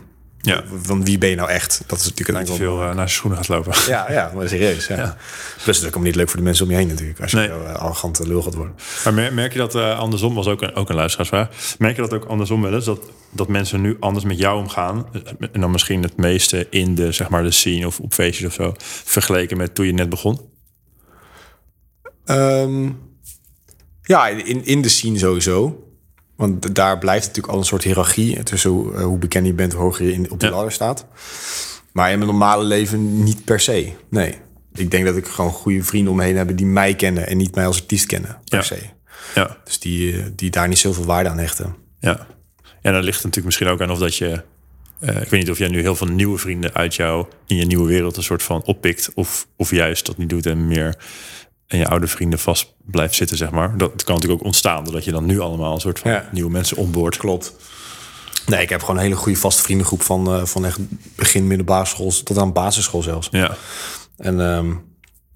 [0.45, 0.63] Ja.
[0.81, 1.83] Van wie ben je nou echt?
[1.87, 3.73] Dat is natuurlijk wel- veel eh, naar zijn schoenen gaat lopen.
[3.87, 4.87] Ja, ja, maar serieus.
[4.87, 4.95] Ja.
[4.95, 5.17] Ja.
[5.63, 7.21] Plus het is ook niet leuk voor de mensen om je heen natuurlijk.
[7.21, 7.47] Als je Nee.
[7.47, 8.75] zo uh, arrogant lul gaat worden.
[9.03, 11.75] Maar mer- merk je dat eh, andersom, was ook een, ook een luisteraarsvraag.
[11.77, 12.85] Merk je dat ook andersom wel eens?
[12.85, 15.05] Dat, dat mensen nu anders met jou omgaan?
[15.13, 18.47] eh, En dan misschien het meeste in de, zeg maar, de scene of op feestjes
[18.47, 18.73] of zo.
[19.03, 20.39] Vergeleken met toen je net begon?
[22.25, 22.89] Ehm,
[24.01, 25.82] ja, in, in de scene sowieso.
[26.49, 29.73] Want daar blijft natuurlijk al een soort hiërarchie tussen hoe, eh, hoe bekend je bent,
[29.73, 30.55] hoe hoger je in, op die Ja.
[30.55, 31.05] ladder staat.
[31.91, 33.91] Maar in mijn normale leven niet per se.
[34.09, 34.35] Nee.
[34.73, 37.37] Ik denk dat ik gewoon goede vrienden om me heen heb die mij kennen en
[37.37, 38.63] niet mij als artiest kennen, per Ja.
[38.63, 38.79] se.
[39.35, 41.75] Ja, Dus die, eh, die daar niet zoveel waarde aan hechten.
[41.99, 42.27] ja.
[42.81, 44.41] En dat ligt natuurlijk misschien ook aan of dat je
[44.99, 47.65] eh, ik weet niet of jij nu heel veel nieuwe vrienden uit jou in je
[47.65, 49.11] nieuwe wereld een soort van oppikt.
[49.13, 50.95] Of, of juist dat niet doet en meer
[51.73, 53.77] en je oude vrienden vast blijft zitten, zeg maar.
[53.77, 56.29] Dat kan natuurlijk ook ontstaan, doordat je dan nu allemaal een soort van Ja.
[56.31, 57.17] nieuwe mensen onboord.
[57.17, 57.53] Klopt.
[58.45, 60.79] Nee, ik heb gewoon een hele goede vaste vriendengroep van, eh, van echt
[61.15, 63.27] begin middelbare school tot aan basisschool zelfs.
[63.31, 63.55] Ja,
[64.17, 64.73] En ehm,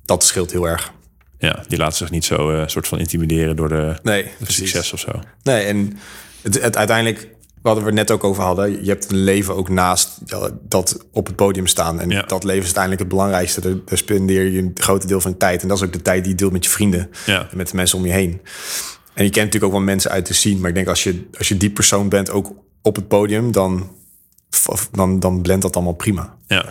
[0.05, 0.91] dat scheelt heel erg.
[1.39, 4.93] ja, die laten zich niet zo eh, soort van intimideren door de, Nee, de succes
[4.93, 5.11] of zo.
[5.43, 5.97] Nee, en
[6.41, 7.27] het, het uiteindelijk,
[7.61, 10.19] wat we net ook over hadden, je hebt een leven ook naast
[10.61, 11.99] dat op het podium staan.
[11.99, 12.21] En Ja.
[12.21, 13.61] dat leven is uiteindelijk het belangrijkste.
[13.61, 15.61] Daar, spendeer je een groot deel van je tijd.
[15.61, 17.47] En dat is ook de tijd die je deelt met je vrienden Ja.
[17.51, 18.41] en met de mensen om je heen.
[19.13, 21.27] En je kent natuurlijk ook wel mensen uit te zien, maar ik denk als je,
[21.37, 23.91] als je die persoon bent, ook op het podium, dan,
[24.91, 26.37] dan, dan blendt dat allemaal prima.
[26.47, 26.65] Ja,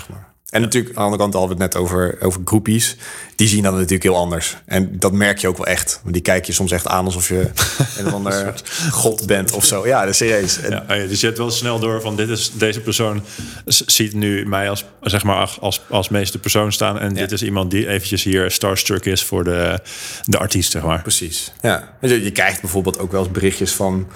[0.47, 2.97] En natuurlijk, aan de andere kant hadden we het net over, over groepies.
[3.37, 4.57] Die zien dat natuurlijk heel anders.
[4.65, 6.01] En dat merk je ook wel echt.
[6.03, 7.51] Want die kijken je soms echt aan alsof je
[7.99, 8.55] een of ander
[8.91, 9.87] god bent of zo.
[9.87, 10.61] Ja, dat is serieus.
[10.61, 13.23] En- Ja, oh ja, dus je hebt wel snel door van dit is deze persoon
[13.67, 17.71] ziet nu mij als zeg maar als als meeste persoon staan en dit is iemand
[17.71, 19.81] die eventjes hier starstruck is voor de
[20.25, 21.03] de artiest zeg maar.
[21.03, 21.53] Precies.
[21.63, 21.97] Ja.
[22.01, 24.07] Dus Je, je krijgt bijvoorbeeld ook wel eens berichtjes van,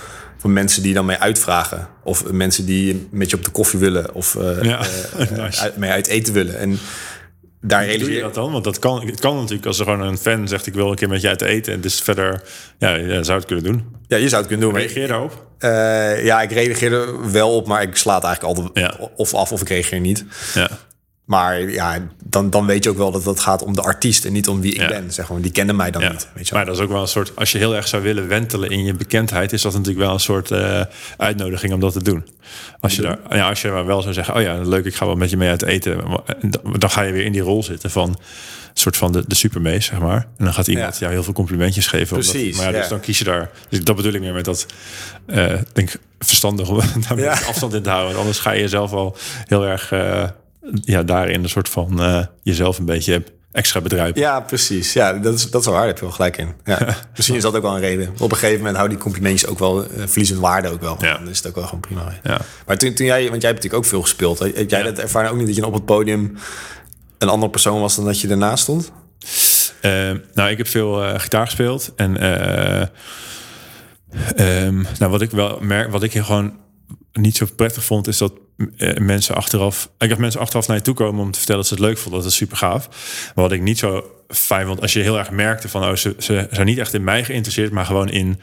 [0.41, 1.89] van mensen die dan mee uitvragen.
[2.05, 4.15] Of mensen die met je op de koffie willen.
[4.15, 4.79] Of eh, Ja,
[5.19, 5.61] eh, nice.
[5.61, 6.59] uit, mee uit eten willen.
[6.59, 6.79] En
[7.61, 8.53] daar realiseer je dat dan?
[8.53, 10.97] Want dat kan, het kan natuurlijk als er gewoon een fan zegt ik wil een
[10.97, 12.43] keer met je uit eten en dus verder
[12.79, 13.85] ja, je zou het kunnen doen.
[14.07, 14.79] Ja, je zou het kunnen doen.
[14.79, 15.47] Reageer daarop.
[15.59, 19.09] Eh, ja, ik reageer er wel op, maar ik sla het eigenlijk altijd Ja.
[19.17, 20.25] of af of ik reageer niet.
[20.55, 20.69] Ja.
[21.31, 24.33] Maar ja, dan, dan weet je ook wel dat het gaat om de artiest en
[24.33, 24.89] niet om wie ik Ja.
[24.89, 25.13] ben.
[25.13, 25.41] Zeg maar.
[25.41, 26.11] Die kennen mij dan Ja.
[26.13, 26.29] niet.
[26.35, 26.59] Weet je wel.
[26.63, 28.85] Maar dat is ook wel een soort, als je heel erg zou willen wentelen in
[28.85, 30.81] je bekendheid, is dat natuurlijk wel een soort eh,
[31.17, 32.27] uitnodiging om dat te doen.
[32.81, 35.07] Als je, daar, ja, als je maar wel zou zeggen, oh ja, leuk, ik ga
[35.07, 36.01] wel met je mee uit eten,
[36.79, 38.17] dan- ga je weer in die rol zitten van een
[38.75, 40.27] soort van de, de supermees, zeg maar.
[40.39, 41.01] En dan gaat iemand Ja.
[41.01, 42.17] jou heel veel complimentjes geven.
[42.17, 43.51] omdat- Precies, maar ja, dus dan kies je daar.
[43.69, 44.67] Dus dat bedoel ik meer met dat,
[45.27, 47.33] ik denk verstandig om daar Ja.
[47.33, 48.09] afstand in te houden.
[48.09, 49.17] Want anders ga je jezelf al
[49.47, 50.25] heel erg, eh,
[50.73, 54.21] ja, daarin een soort van eh, jezelf een beetje extra bedruipen.
[54.21, 54.93] Ja, precies.
[54.93, 55.85] Ja, dat is, dat is wel waar.
[55.85, 56.55] Daar heb je wel gelijk in.
[56.65, 56.97] Ja.
[57.17, 58.09] Misschien is dat ook wel een reden.
[58.19, 60.97] Op een gegeven moment houden die complimentjes ook wel, eh, verliezen waarde ook wel.
[61.01, 61.19] Ja.
[61.19, 62.13] Dan is het ook wel gewoon prima.
[62.23, 62.41] Ja.
[62.67, 64.39] Maar toen, toen jij, want jij hebt natuurlijk ook veel gespeeld.
[64.39, 64.85] Heb jij Ja.
[64.85, 66.37] dat ervaren ook niet dat je op het podium
[67.19, 68.93] een andere persoon was dan dat je ernaast stond?
[69.81, 69.91] Eh,
[70.35, 71.93] nou, ik heb veel eh, gitaar gespeeld.
[71.97, 72.87] En eh,
[74.37, 76.53] ehm, nou, wat ik wel merk, wat ik hier gewoon
[77.13, 78.33] niet zo prettig vond, is dat
[78.99, 79.91] mensen achteraf.
[79.99, 81.99] Ik heb mensen achteraf naar je toe komen om te vertellen dat ze het leuk
[81.99, 82.21] vonden.
[82.23, 82.87] Dat is super gaaf.
[83.35, 86.15] Maar wat ik niet zo fijn vond, als je heel erg merkte van, oh, ze,
[86.19, 88.41] ze zijn niet echt in mij geïnteresseerd, maar gewoon in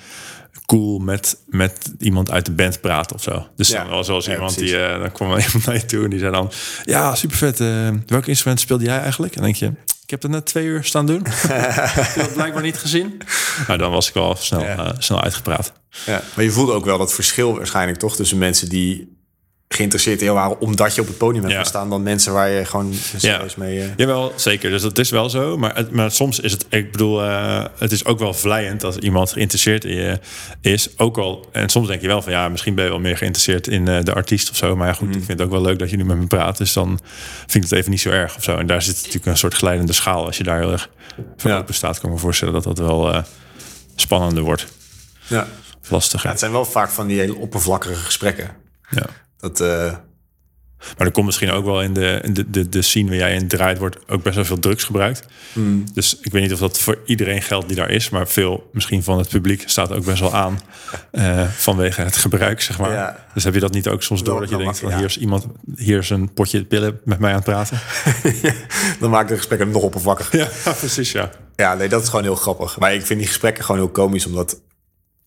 [0.65, 3.47] cool met, met iemand uit de band praten of zo.
[3.55, 3.83] Dus Ja.
[3.83, 4.71] dan was Ja, iemand precies.
[4.71, 6.51] die, eh, dan kwam iemand naar je toe en die zei dan,
[6.83, 7.57] ja, super vet.
[8.05, 9.35] welk instrument speelde jij eigenlijk?
[9.35, 9.65] En denk je,
[10.03, 11.25] ik heb er net twee uur staan doen.
[11.47, 13.21] heb dat blijkbaar niet gezien?
[13.67, 14.77] Nou, dan was ik al snel, Ja.
[14.77, 15.71] eh, snel uitgepraat.
[16.05, 16.21] Ja.
[16.35, 19.16] Maar je voelde ook wel dat verschil waarschijnlijk toch tussen mensen die
[19.69, 21.59] geïnteresseerd in waren omdat je op het podium hebt Ja.
[21.61, 23.81] gestaan dan mensen waar je gewoon serieus mee...
[23.81, 24.69] eh, Jawel, zeker.
[24.69, 25.57] Dus dat is wel zo.
[25.57, 29.31] Maar, maar soms is het, ik bedoel, eh, het is ook wel vlijend als iemand
[29.31, 30.19] geïnteresseerd in je
[30.61, 30.97] is.
[30.97, 33.67] Ook al, en soms denk je wel van ja, misschien ben je wel meer geïnteresseerd
[33.67, 34.75] in eh, de artiest of zo.
[34.75, 36.57] Maar ja, goed, ik vind het ook wel leuk dat je nu met me praat.
[36.57, 36.99] Dus dan
[37.37, 38.57] vind ik het even niet zo erg of zo.
[38.57, 40.25] En daar zit natuurlijk een soort glijdende schaal.
[40.25, 40.89] Als je daar heel erg
[41.37, 41.57] voor Ja.
[41.57, 43.23] open staat, kan ik me voorstellen dat dat wel
[43.95, 44.67] spannender wordt.
[45.27, 45.47] ja.
[45.89, 46.25] Lastiger.
[46.25, 48.49] Ja, het zijn wel vaak van die hele oppervlakkige gesprekken.
[48.89, 49.05] Ja.
[49.37, 49.95] Dat, eh,
[50.97, 53.35] Maar er komt misschien ook wel in de, in de, de, de scene waar jij
[53.35, 55.25] in draait, wordt ook best wel veel drugs gebruikt.
[55.53, 55.85] Hmm.
[55.93, 59.03] Dus ik weet niet of dat voor iedereen geldt die daar is, maar veel misschien
[59.03, 60.59] van het publiek staat ook best wel aan
[61.11, 62.91] eh, vanwege het gebruik, zeg maar.
[62.91, 63.25] Ja.
[63.33, 65.45] Dus heb je dat niet ook soms door dat je denkt van hier is iemand,
[65.75, 67.79] hier is een potje pillen met mij aan het praten?
[68.99, 70.39] dan maakt de gesprekken nog oppervlakkiger.
[70.65, 71.29] ja, precies, ja.
[71.55, 72.79] Ja, nee, dat is gewoon heel grappig.
[72.79, 74.61] Maar ik vind die gesprekken gewoon heel komisch, omdat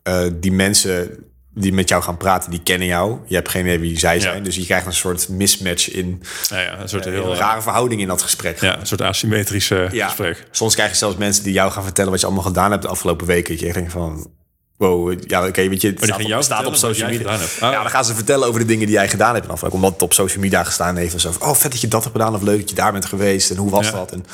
[0.02, 3.18] eh, die mensen die met jou gaan praten, die kennen jou.
[3.26, 4.42] Je hebt geen idee wie zij zijn.
[4.42, 7.62] Dus je krijgt een soort mismatch in Nou ja, een soort een heel eh, rare
[7.62, 8.60] verhouding in dat gesprek.
[8.60, 10.06] ja, een soort asymmetrische Ja.
[10.06, 10.46] gesprek.
[10.50, 12.88] Soms krijg je zelfs mensen die jou gaan vertellen wat je allemaal gedaan hebt de
[12.88, 13.56] afgelopen weken.
[13.56, 14.30] Dat je denkt van,
[14.76, 17.28] wow, ja, oké, weet je, het die staat, op, staat op social media.
[17.28, 17.40] Ah.
[17.60, 20.02] Ja, dan gaan ze vertellen over de dingen die jij gedaan hebt afgelopen Omdat het
[20.02, 21.14] op social media gestaan heeft.
[21.14, 22.34] En zo oh, vet dat je dat hebt gedaan.
[22.34, 23.50] Of leuk dat je daar bent geweest.
[23.50, 23.92] En hoe was Ja.
[23.92, 24.12] dat?
[24.12, 24.24] En,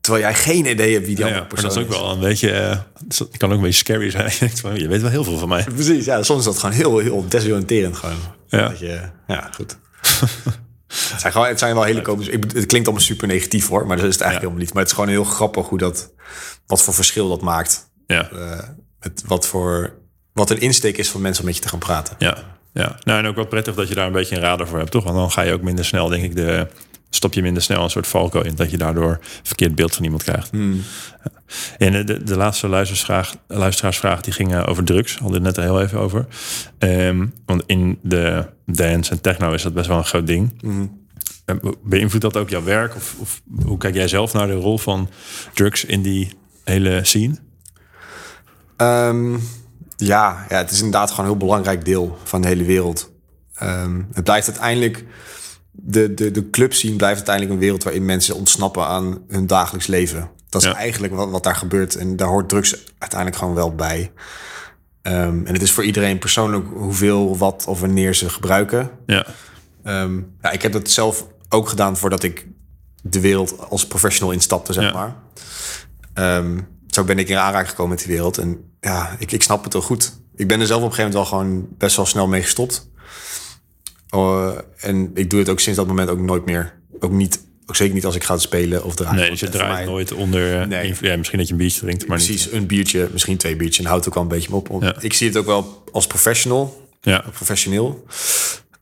[0.00, 2.20] terwijl jij geen idee hebt wie die Ja, andere persoon dat is ook wel een
[2.20, 4.32] beetje, eh, het kan ook een beetje scary zijn.
[4.80, 5.64] Je weet wel heel veel van mij.
[5.74, 6.22] Precies, ja.
[6.22, 8.16] Soms is dat gewoon heel, heel desoriënterend gewoon.
[8.46, 8.68] Ja.
[8.68, 9.76] Dat je, ja, goed.
[11.10, 12.32] het, zijn gewoon, het zijn wel hele komische...
[12.32, 14.38] Ik, het klinkt allemaal super negatief hoor, maar dat is het eigenlijk Ja.
[14.38, 14.72] helemaal niet.
[14.72, 16.12] Maar het is gewoon heel grappig hoe dat...
[16.66, 17.90] Wat voor verschil dat maakt.
[18.06, 18.30] Ja.
[18.30, 18.58] eh,
[19.00, 19.98] met wat voor...
[20.32, 22.16] Wat een insteek is van mensen om met je te gaan praten.
[22.18, 22.36] Ja,
[22.72, 22.96] ja.
[23.04, 25.04] Nou, en ook wel prettig dat je daar een beetje een radar voor hebt, toch?
[25.04, 26.66] Want dan ga je ook minder snel, denk ik, de,
[27.10, 28.54] stop je minder snel een soort valko in.
[28.54, 30.50] Dat je daardoor een verkeerd beeld van iemand krijgt.
[30.50, 30.82] Hmm.
[31.78, 35.12] En de, de, de laatste luisteraarsvraag, luisteraarsvraag die ging eh, over drugs.
[35.12, 36.26] Hadden we het net heel even over.
[36.78, 40.62] Ehm, want in de dance en techno is dat best wel een groot ding.
[41.44, 42.96] Eh, Beïnvloedt dat ook jouw werk?
[42.96, 45.08] Of, of hoe kijk jij zelf naar de rol van
[45.54, 46.32] drugs in die
[46.64, 47.34] hele scene?
[48.76, 49.32] Ehm,
[49.96, 53.12] ja, ja, het is inderdaad gewoon een heel belangrijk deel van de hele wereld.
[53.54, 55.04] Ehm, het blijft uiteindelijk...
[55.82, 57.82] De, de, de club scene blijft uiteindelijk een wereld...
[57.82, 60.30] waarin mensen ontsnappen aan hun dagelijks leven.
[60.48, 60.74] Dat is Ja.
[60.74, 61.94] eigenlijk wat, wat daar gebeurt.
[61.96, 64.12] En daar hoort drugs uiteindelijk gewoon wel bij.
[65.02, 68.90] Ehm, en het is voor iedereen persoonlijk hoeveel, wat of wanneer ze gebruiken.
[69.06, 69.26] Ja,
[69.84, 72.46] Ehm, ja, ik heb dat zelf ook gedaan voordat ik
[73.02, 74.92] de wereld als professional instapte, zeg Ja.
[74.92, 75.14] maar.
[76.14, 78.38] Ehm, zo ben ik in aanraking gekomen met die wereld.
[78.38, 80.12] En ja, ik, ik snap het wel goed.
[80.36, 82.88] Ik ben er zelf op een gegeven moment wel gewoon best wel snel mee gestopt.
[84.10, 86.72] Oh, en ik doe het ook sinds dat moment ook nooit meer.
[87.00, 89.20] Ook niet, ook zeker niet als ik ga spelen of draaien.
[89.20, 90.60] nee, dus je draait mij- nooit onder...
[90.60, 90.94] eh, Nee.
[91.00, 93.84] ja, misschien dat je een biertje drinkt, maar Precies, een biertje, misschien twee biertjes.
[93.84, 94.82] En houdt ook wel een beetje op.
[94.82, 94.94] Ja.
[95.00, 96.88] Ik zie het ook wel als professional.
[97.00, 97.24] Ja.
[97.32, 98.04] professioneel.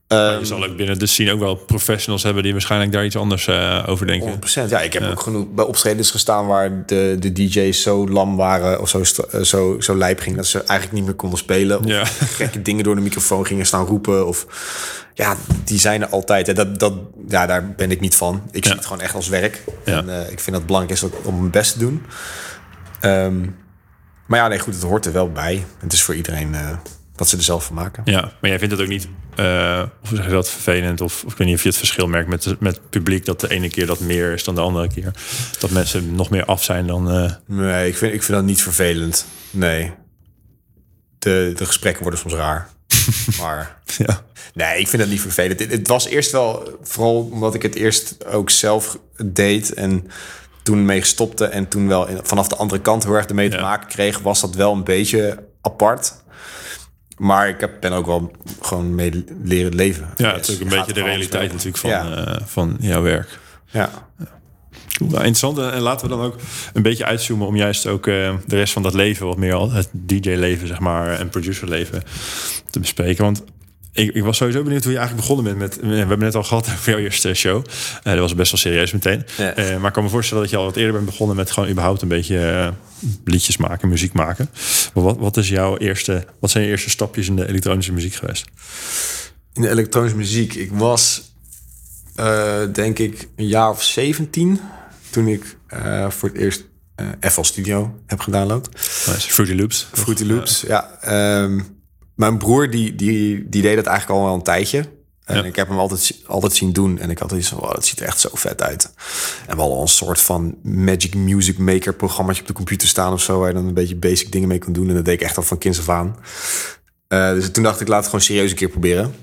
[0.09, 3.47] Je zal ook binnen de scene ook wel professionals hebben die waarschijnlijk daar iets anders
[3.47, 4.39] eh, over denken.
[4.67, 4.69] 100%.
[4.69, 8.81] Ja, ik heb ook genoeg bij optredens gestaan waar de, de DJ's zo lam waren
[8.81, 11.79] of zo, eh, zo, zo lijp ging dat ze eigenlijk niet meer konden spelen.
[11.79, 12.05] Of Ja.
[12.41, 14.27] gekke dingen door de microfoon gingen staan roepen.
[14.27, 14.45] Of
[15.13, 16.47] ja, die zijn er altijd.
[16.47, 16.93] En dat, dat,
[17.27, 18.41] ja, daar ben ik niet van.
[18.51, 18.77] Ik zie Ja.
[18.77, 19.63] het gewoon echt als werk.
[19.83, 22.03] En eh, ik vind dat het belangrijk is om mijn best te doen.
[22.99, 23.39] Ehm,
[24.25, 25.65] maar ja, nee, goed, het hoort er wel bij.
[25.79, 26.55] Het is voor iedereen
[27.19, 28.03] wat ze er zelf van maken.
[28.05, 31.01] Ja, maar jij vindt het ook niet, eh of zeg je dat, vervelend?
[31.01, 33.25] Of, of ik weet niet of je het verschil merkt met, met het publiek...
[33.25, 35.11] dat de ene keer dat meer is dan de andere keer.
[35.59, 37.11] Dat mensen nog meer af zijn dan...
[37.11, 39.25] eh, Nee, ik vind, ik vind dat niet vervelend.
[39.51, 39.91] Nee.
[41.19, 42.69] De, de gesprekken worden soms raar.
[43.41, 44.21] maar ja.
[44.53, 45.59] nee, ik vind dat niet vervelend.
[45.59, 50.07] Het, het was eerst wel, vooral omdat ik het eerst ook zelf deed en
[50.63, 53.57] toen mee stopte en toen wel in- vanaf de andere kant heel erg ermee te
[53.57, 56.13] maken kreeg, was dat wel een beetje apart.
[57.19, 60.09] Maar ik heb, ben ook wel gewoon mee leren leven.
[60.15, 62.25] ja, het is ook een beetje de realiteit natuurlijk van, Ja.
[62.25, 63.39] eh, van jouw werk.
[63.65, 63.89] Ja.
[64.99, 65.57] Nou, interessant.
[65.57, 66.35] En laten we dan ook
[66.73, 69.71] een beetje uitzoomen om juist ook eh, de rest van dat leven, wat meer al
[69.71, 72.03] het DJ-leven, zeg maar, en producer-leven
[72.69, 73.23] te bespreken.
[73.23, 73.43] Want
[73.91, 75.89] ik, ik was sowieso benieuwd hoe je eigenlijk begonnen bent met.
[75.89, 77.65] We hebben net al gehad over jouw eerste show.
[78.03, 79.25] Eh, dat was best wel serieus meteen.
[79.37, 79.53] Ja.
[79.53, 81.69] Eh, maar ik kan me voorstellen dat je al wat eerder bent begonnen met gewoon
[81.69, 82.67] überhaupt een beetje eh,
[83.25, 84.49] liedjes maken, muziek maken.
[84.93, 88.13] Maar wat, wat is jouw eerste, wat zijn je eerste stapjes in de elektronische muziek
[88.13, 88.45] geweest?
[89.53, 90.53] In de elektronische muziek.
[90.53, 91.33] Ik was,
[92.73, 94.59] denk ik, een jaar of 17
[95.09, 95.57] toen ik
[96.09, 96.65] voor het eerst
[97.19, 98.69] FL Studio heb gedownload.
[98.73, 99.31] Nice.
[99.31, 99.87] Fruity Loops.
[99.91, 100.97] Fruity Loops, ja.
[101.01, 101.59] Ehm,
[102.19, 104.77] mijn broer die, die, die deed dat eigenlijk al wel een tijdje.
[105.25, 105.43] En Ja.
[105.43, 106.99] ik heb hem altijd, altijd zien doen.
[106.99, 108.83] En ik had iets van, wow, dat ziet er echt zo vet uit.
[109.47, 113.13] En we hadden al een soort van Magic Music Maker programmaatje op de computer staan
[113.13, 113.39] of zo.
[113.39, 114.87] Waar je dan een beetje basic dingen mee kon doen.
[114.89, 116.15] En dat deed ik echt al van kinds af aan.
[117.07, 119.13] Eh, dus toen dacht ik, laat het gewoon serieus een keer proberen.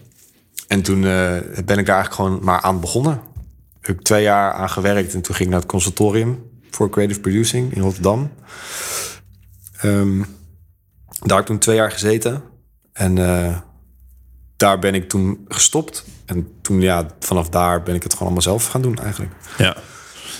[0.68, 1.30] En toen eh,
[1.64, 3.20] ben ik daar eigenlijk gewoon maar aan begonnen.
[3.80, 7.20] Heb ik twee jaar aan gewerkt en toen ging ik naar het consultorium voor creative
[7.20, 8.30] producing in Rotterdam.
[9.80, 10.18] Ehm,
[11.18, 12.42] daar heb ik toen twee jaar gezeten.
[12.96, 13.56] En eh,
[14.56, 16.04] daar ben ik toen gestopt.
[16.24, 19.32] En toen, ja, vanaf daar ben ik het gewoon allemaal zelf gaan doen eigenlijk.
[19.58, 19.76] Ja.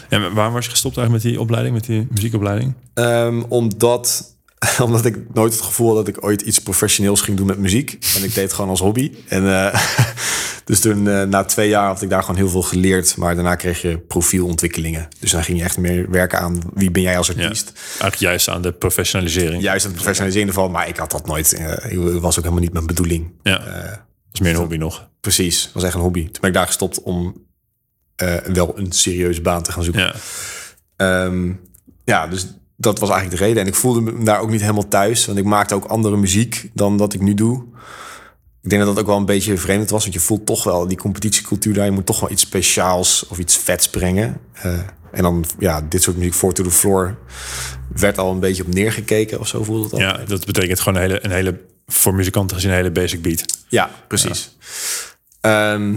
[0.09, 2.75] En waarom was je gestopt eigenlijk met die opleiding, met die muziekopleiding?
[2.95, 4.35] Ehm, omdat,
[4.85, 7.91] omdat ik nooit het gevoel had dat ik ooit iets professioneels ging doen met muziek.
[8.17, 9.13] En ik deed het gewoon als hobby.
[9.29, 9.81] En eh,
[10.67, 13.17] dus toen, eh, na twee jaar had ik daar gewoon heel veel geleerd.
[13.17, 15.09] Maar daarna kreeg je profielontwikkelingen.
[15.21, 17.43] Dus dan ging je echt meer werken aan wie ben jij als Ja.
[17.43, 17.73] artiest.
[17.89, 19.63] Eigenlijk juist aan de professionalisering.
[19.63, 20.71] Juist aan het professionaliseren ervan.
[20.71, 21.53] Maar ik had dat nooit.
[21.53, 23.31] eh, Het was ook helemaal niet mijn bedoeling.
[23.43, 23.59] Ja.
[23.59, 23.99] dat
[24.33, 25.09] is meer een hobby nog.
[25.21, 26.23] Precies, was echt een hobby.
[26.23, 27.45] Toen ben ik daar gestopt om
[28.17, 30.03] eh, wel een serieuze baan te gaan zoeken.
[30.03, 30.15] Ja.
[30.97, 31.53] Ehm,
[32.05, 33.63] ja, dus dat was eigenlijk de reden.
[33.63, 35.27] En ik voelde me daar ook niet helemaal thuis.
[35.27, 37.65] Want ik maakte ook andere muziek dan dat ik nu doe.
[38.67, 40.03] Ik denk dat dat ook wel een beetje vreemd was.
[40.03, 41.85] Want je voelt toch wel die competitiecultuur daar.
[41.85, 44.41] Je moet toch wel iets speciaals of iets vets brengen.
[44.53, 44.79] Eh,
[45.13, 47.17] en dan, ja, dit soort muziek, voor to the floor...
[47.97, 49.99] werd al een beetje op neergekeken of zo voelde het al.
[49.99, 53.45] ja, dat betekent gewoon een hele, een hele, voor muzikanten gezien, een hele basic beat.
[53.69, 54.57] Ja, precies.
[55.41, 55.95] Ehm,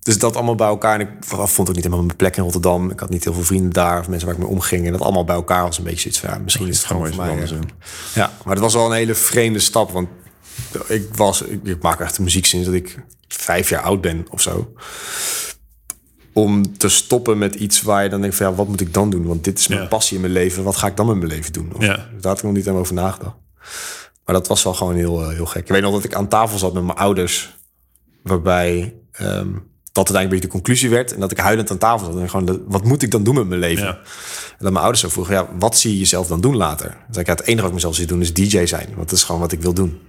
[0.00, 1.00] dus dat allemaal bij elkaar.
[1.00, 2.90] En ik vond ook niet helemaal mijn plek in Rotterdam.
[2.90, 4.86] Ik had niet heel veel vrienden daar of mensen waar ik mee omging.
[4.86, 6.30] En dat allemaal bij elkaar was een beetje zoiets van...
[6.30, 7.42] Ja, misschien is het gewoon voor mij.
[7.42, 7.48] eh.
[8.14, 9.90] Ja, maar het was wel een hele vreemde stap.
[9.90, 10.08] Want
[10.86, 11.42] ik was...
[11.42, 14.72] Ik, ik maak echt muziek sinds dat ik vijf jaar oud ben of zo.
[16.32, 18.46] Om te stoppen met iets waar je dan denkt van...
[18.46, 19.26] Ja, wat moet ik dan doen?
[19.26, 19.86] Want dit is mijn Ja.
[19.86, 20.64] passie in mijn leven.
[20.64, 21.72] Wat ga ik dan met mijn leven doen?
[21.74, 21.96] Of, Ja.
[21.96, 23.34] Daar had ik nog niet helemaal over nagedacht.
[24.24, 25.62] Maar dat was wel gewoon heel, eh, heel gek.
[25.62, 27.56] Ik weet nog dat ik aan tafel zat met mijn ouders.
[28.22, 29.48] Waarbij ehm,
[29.92, 31.12] dat uiteindelijk een beetje de conclusie werd.
[31.14, 32.20] En dat ik huilend aan tafel zat.
[32.20, 33.84] En gewoon, de- wat moet ik dan doen met mijn leven?
[33.84, 33.90] Ja.
[34.50, 36.88] En dat mijn ouders zo vroegen, ja, wat zie je jezelf dan doen later?
[36.88, 38.86] Dan zei ik, ja, het enige wat ik mezelf zie doen is DJ zijn.
[38.96, 40.00] Want dat is gewoon wat ik wil doen.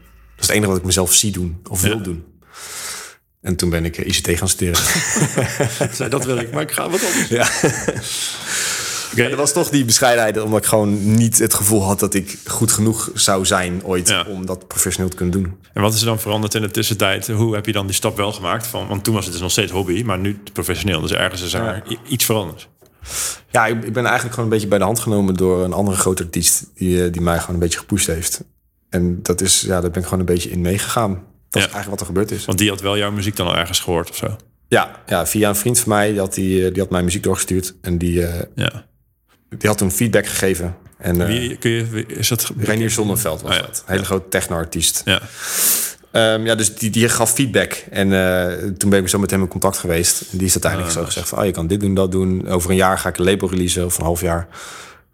[0.44, 2.24] Is het enige wat ik mezelf zie doen of wil doen.
[3.42, 4.82] En toen ben ik eh, ICT gaan studeren.
[5.96, 7.28] Zei, dat wil ik, maar ik ga wat anders.
[7.30, 7.48] ja.
[9.12, 12.38] Oké, Dat was toch die bescheidenheid, omdat ik gewoon niet het gevoel had dat ik
[12.46, 14.26] goed genoeg zou zijn ooit Ja.
[14.30, 15.58] om dat professioneel te kunnen doen.
[15.74, 17.28] En wat is er dan veranderd in de tussentijd?
[17.28, 18.68] Hoe heb je dan die stap wel gemaakt?
[18.68, 21.02] Van, want toen was het dus nog steeds hobby, maar nu professioneel.
[21.02, 21.84] Dus ergens is er Ja.
[22.08, 22.68] iets veranderd.
[23.52, 25.98] Ja, ik, ik ben eigenlijk gewoon een beetje bij de hand genomen door een andere
[25.98, 28.44] grote artiest die, eh, die mij gewoon een beetje gepusht heeft.
[28.94, 31.12] En dat is, ja, daar ben ik gewoon een beetje in meegegaan.
[31.50, 32.46] Dat is eigenlijk wat er gebeurd is.
[32.46, 34.36] Want die had wel jouw muziek dan al ergens gehoord of zo.
[34.68, 37.24] Ja, ja via een vriend van mij, die had, die, eh, die had mijn muziek
[37.24, 37.74] doorgestuurd.
[37.82, 38.86] En die, eh, Ja.
[39.58, 40.76] die had toen feedback gegeven.
[40.98, 42.52] En uh, Wie, kun je, is dat...
[42.58, 43.62] Reinier Zonneveld was Ah, ja.
[43.66, 43.84] dat.
[43.86, 45.02] Een hele grote techno-artiest.
[45.06, 45.22] Ja.
[46.12, 47.74] Ehm, ja, dus die, die gaf feedback.
[47.90, 50.22] En eh, toen ben ik zo met hem in contact geweest.
[50.32, 51.40] En die is uiteindelijk Ah, zo gezegd van...
[51.40, 52.48] Oh, je kan dit doen, dat doen.
[52.48, 53.86] Over een jaar ga ik een label releasen.
[53.86, 54.48] Of een half jaar.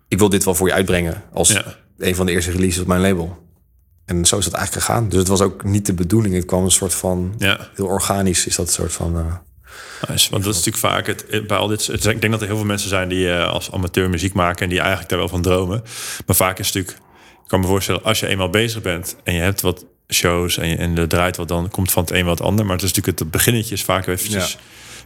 [0.08, 1.24] Ik wil dit wel voor je uitbrengen.
[1.34, 1.64] Als Ja.
[1.98, 3.48] een van de eerste releases op mijn label.
[4.10, 5.10] En zo is dat eigenlijk gegaan.
[5.10, 6.36] Dus het was ook niet de bedoeling.
[6.36, 7.34] Het kwam een soort van...
[7.38, 7.70] Ja.
[7.76, 9.42] Heel organisch is dat een soort van...
[10.08, 11.88] Nice, want dat is natuurlijk vaak het, bij al dit.
[11.88, 14.64] Het, ik denk dat er heel veel mensen zijn die eh, als amateur muziek maken
[14.64, 15.84] en die eigenlijk daar wel van dromen.
[16.26, 17.06] Maar vaak is het natuurlijk,
[17.44, 20.70] ik kan me voorstellen, als je eenmaal bezig bent en je hebt wat shows en,
[20.70, 22.66] je, en er draait wat, dan komt van het een wat ander.
[22.66, 24.60] Maar het is natuurlijk het beginnetje is vaak eventjes Ja.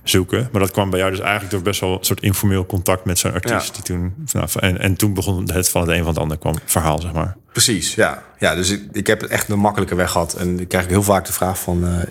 [0.03, 0.49] Zoeken.
[0.51, 3.19] Maar dat kwam bij jou dus eigenlijk door best wel een soort informeel contact met
[3.19, 3.67] zo'n artiest.
[3.67, 3.73] Ja.
[3.73, 6.55] Die toen, nou, en, en toen begon het van het een van het ander kwam
[6.65, 7.37] verhaal, zeg maar.
[7.51, 8.23] Precies, ja.
[8.39, 10.33] ja dus ik, ik heb echt een makkelijke weg gehad.
[10.33, 11.87] En ik krijg heel vaak de vraag van...
[11.87, 12.03] eh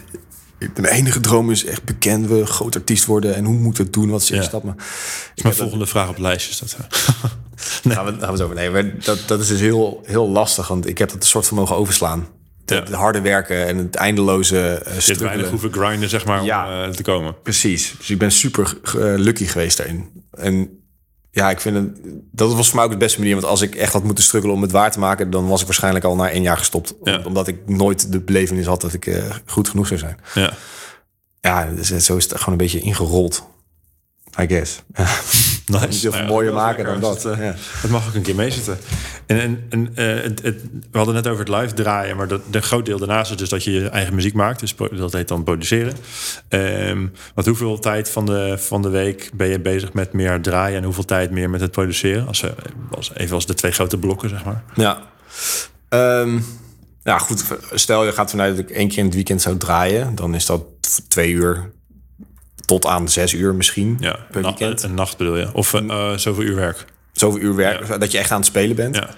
[0.74, 3.34] mijn enige droom is echt bekend worden, groot artiest worden.
[3.34, 4.10] En hoe moet ik het doen?
[4.10, 4.42] Wat is de Ja.
[4.42, 4.64] stap?
[4.64, 4.74] Maar
[5.34, 6.76] ik Mijn volgende vraag op het lijstje is dat.
[7.94, 8.52] Gaan we, gaan we zo.
[8.52, 10.68] Nee, maar dat, dat is dus heel, heel lastig.
[10.68, 12.26] Want ik heb dat een soort van mogen overslaan.
[12.64, 12.76] Ja.
[12.76, 16.66] Het harde werken en het eindeloze uh, Je weinig hoeven grinden, zeg maar, Ja.
[16.84, 17.34] om eh, te komen.
[17.42, 17.94] Precies.
[17.98, 20.24] Dus ik ben super eh, lucky geweest daarin.
[20.30, 20.80] En
[21.30, 21.88] ja, ik vind het,
[22.32, 23.34] dat was voor mij ook de beste manier.
[23.34, 25.66] Want als ik echt had moeten struggelen om het waar te maken, dan was ik
[25.66, 26.94] waarschijnlijk al na één jaar gestopt.
[27.04, 27.20] Ja.
[27.24, 30.16] Omdat ik nooit de belevenis had dat ik goed genoeg zou zijn.
[30.34, 30.52] Ja.
[31.40, 33.46] Ja, dus het- zo is het gewoon een beetje ingerold.
[34.40, 34.82] I guess.
[35.66, 35.86] Nice.
[35.86, 37.24] Niet heel veel Nou mooier maken dan dat.
[37.24, 37.54] eh, Ja.
[37.56, 38.78] Het mag ook een keer meezitten.
[39.26, 42.40] En, en, en eh, het, het, we hadden net over het live draaien, maar dat,
[42.50, 44.60] de groot deel daarnaast is dus dat je je eigen muziek maakt.
[44.60, 45.94] Dus dat heet dan produceren.
[46.48, 50.76] Ehm want hoeveel tijd van de, van de week ben je bezig met meer draaien
[50.78, 52.26] en hoeveel tijd meer met het produceren?
[52.26, 52.54] Als, we-
[52.90, 54.62] als, even als de twee grote blokken, zeg maar.
[54.74, 55.02] Ja.
[55.88, 56.38] Ehm,
[57.02, 57.44] ja, goed.
[57.74, 60.14] Stel je gaat vanuit dat ik één keer in het weekend zou draaien.
[60.14, 60.62] Dan is dat
[61.08, 61.70] twee uur
[62.72, 64.82] tot aan zes uur misschien Ja, per weekend.
[64.82, 65.48] Een nacht bedoel je?
[65.52, 66.84] Of eh, zoveel uur werk?
[67.12, 68.96] Zoveel uur werk, dat je echt aan het spelen bent.
[68.96, 69.08] Ja.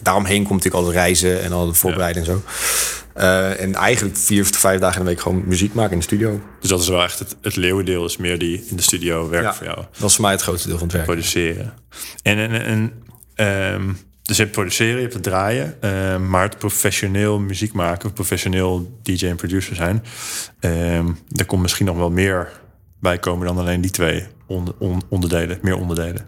[0.00, 2.42] Daaromheen komt natuurlijk al het reizen en al het voorbereiden en zo.
[3.14, 6.04] Eh, en eigenlijk vier of vijf dagen in de week gewoon muziek maken in de
[6.04, 6.40] studio.
[6.60, 9.54] Dus dat is wel echt het, het leeuwendeel, is meer die in de studio werk
[9.54, 9.78] voor jou.
[9.98, 11.06] Dat is voor mij het grootste deel van het werk.
[11.06, 11.72] produceren.
[12.22, 12.92] En, en, en
[13.34, 18.08] ehm, dus je hebt produceren, je hebt het draaien, ehm, maar het professioneel muziek maken,
[18.08, 20.04] of professioneel DJ en producer zijn,
[20.60, 21.06] ehm
[21.36, 22.52] er komt misschien nog wel meer
[23.00, 26.26] bij komen dan alleen die twee on- on- onderdelen, meer onderdelen.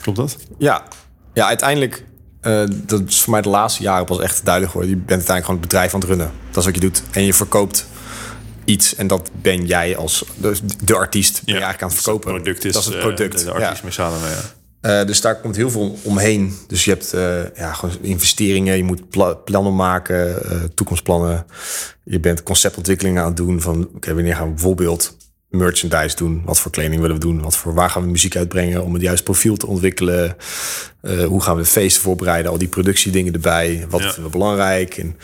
[0.00, 0.36] Klopt dat?
[0.58, 0.82] Ja,
[1.34, 2.04] ja uiteindelijk,
[2.40, 4.96] eh, dat is voor mij de laatste jaren pas echt duidelijk geworden.
[4.98, 6.30] Je bent uiteindelijk gewoon het bedrijf aan het runnen.
[6.50, 7.02] Dat is wat je doet.
[7.10, 7.86] En je verkoopt
[8.64, 10.54] iets en dat ben jij als de,
[10.84, 12.32] de artiest ben je eigenlijk aan het verkopen.
[12.34, 13.38] Het product is, dat is het eh, product.
[13.38, 13.74] de, de ja.
[13.90, 15.00] ja.
[15.00, 16.56] Eh, dus daar komt heel veel omheen.
[16.66, 17.10] Dus je hebt
[17.56, 20.42] ja, gewoon investeringen, je moet pla- plannen maken,
[20.74, 21.46] toekomstplannen.
[22.04, 25.16] Je bent conceptontwikkelingen aan het doen van oké, wanneer gaan we bijvoorbeeld
[25.56, 26.42] merchandise doen?
[26.44, 27.42] Wat voor kleding willen we doen?
[27.42, 30.36] Wat voor, waar gaan we muziek uitbrengen om het juiste profiel te ontwikkelen?
[31.00, 32.50] Eh, hoe gaan we de feesten voorbereiden?
[32.50, 33.86] Al die productiedingen erbij.
[33.90, 34.06] Wat Ja.
[34.06, 34.96] vinden we belangrijk?
[34.96, 35.16] En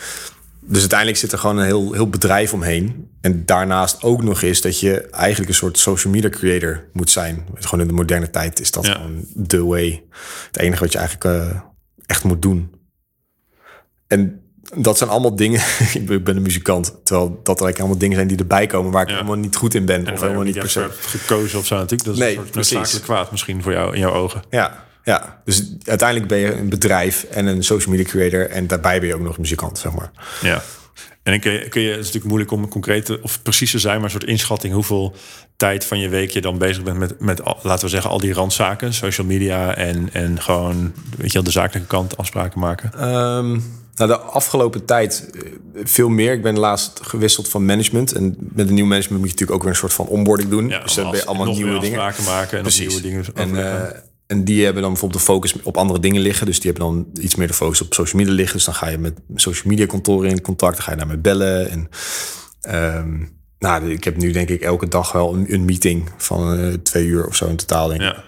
[0.61, 3.09] dus uiteindelijk zit er gewoon een heel, heel bedrijf omheen.
[3.21, 7.45] En daarnaast ook nog eens dat je eigenlijk een soort social media creator moet zijn.
[7.53, 8.93] Gewoon in de moderne tijd is dat Ja.
[8.93, 10.03] gewoon the way.
[10.45, 11.59] Het enige wat je eigenlijk eh,
[12.05, 12.71] echt moet doen.
[14.07, 14.41] En
[14.77, 15.61] dat zijn allemaal dingen.
[15.93, 16.85] ik ben- een muzikant.
[17.03, 19.13] Terwijl dat eigenlijk allemaal dingen zijn die erbij komen waar ik Ja.
[19.15, 20.07] helemaal niet goed in ben.
[20.07, 20.87] En of helemaal niet per se.
[20.99, 22.03] gekozen of zo natuurlijk.
[22.03, 24.41] Dat is Nee, een soort kwaad misschien voor jou in jouw ogen.
[24.49, 25.41] Ja, ja.
[25.45, 28.49] Dus uiteindelijk ben je een bedrijf en een social media creator.
[28.49, 30.11] En daarbij ben je ook nog muzikant, zeg maar.
[30.41, 30.61] Ja.
[31.23, 33.71] En dan kun je, kun je, het is natuurlijk moeilijk om een concrete of precies
[33.71, 35.15] te zijn, maar een soort inschatting hoeveel
[35.57, 38.19] tijd van je week je dan bezig bent met, met al- laten we zeggen, al
[38.19, 42.91] die randzaken, social media en, en gewoon, weet je wel, de zakelijke kant afspraken maken.
[42.99, 43.59] Ehm,
[43.99, 45.41] nou, de afgelopen tijd eh,
[45.83, 46.33] veel meer.
[46.33, 48.11] Ik ben laatst gewisseld van management.
[48.11, 50.67] En met een nieuw management moet je natuurlijk ook weer een soort van onboarding doen.
[50.67, 51.97] Ja, dus dan ben je allemaal nieuwe dingen.
[51.97, 53.97] maken en nieuwe dingen En, eh,
[54.27, 56.45] en die hebben dan bijvoorbeeld de focus op andere dingen liggen.
[56.45, 58.55] Dus die hebben dan iets meer de focus op social media liggen.
[58.55, 60.75] Dus dan ga je met social media kantoren in contact.
[60.75, 61.69] Dan ga je daarmee bellen.
[61.69, 61.89] En,
[62.61, 63.25] ehm,
[63.59, 67.05] Nou, ik heb nu denk ik elke dag wel een, een meeting van uh, twee
[67.05, 67.87] uur of zo in totaal.
[67.87, 68.07] Denk ik.
[68.07, 68.23] Ja.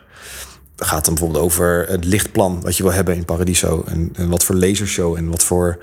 [0.84, 3.84] Gaat dan bijvoorbeeld over het lichtplan wat je wil hebben in Paradiso.
[3.88, 5.80] En, en wat voor lasershow en wat voor.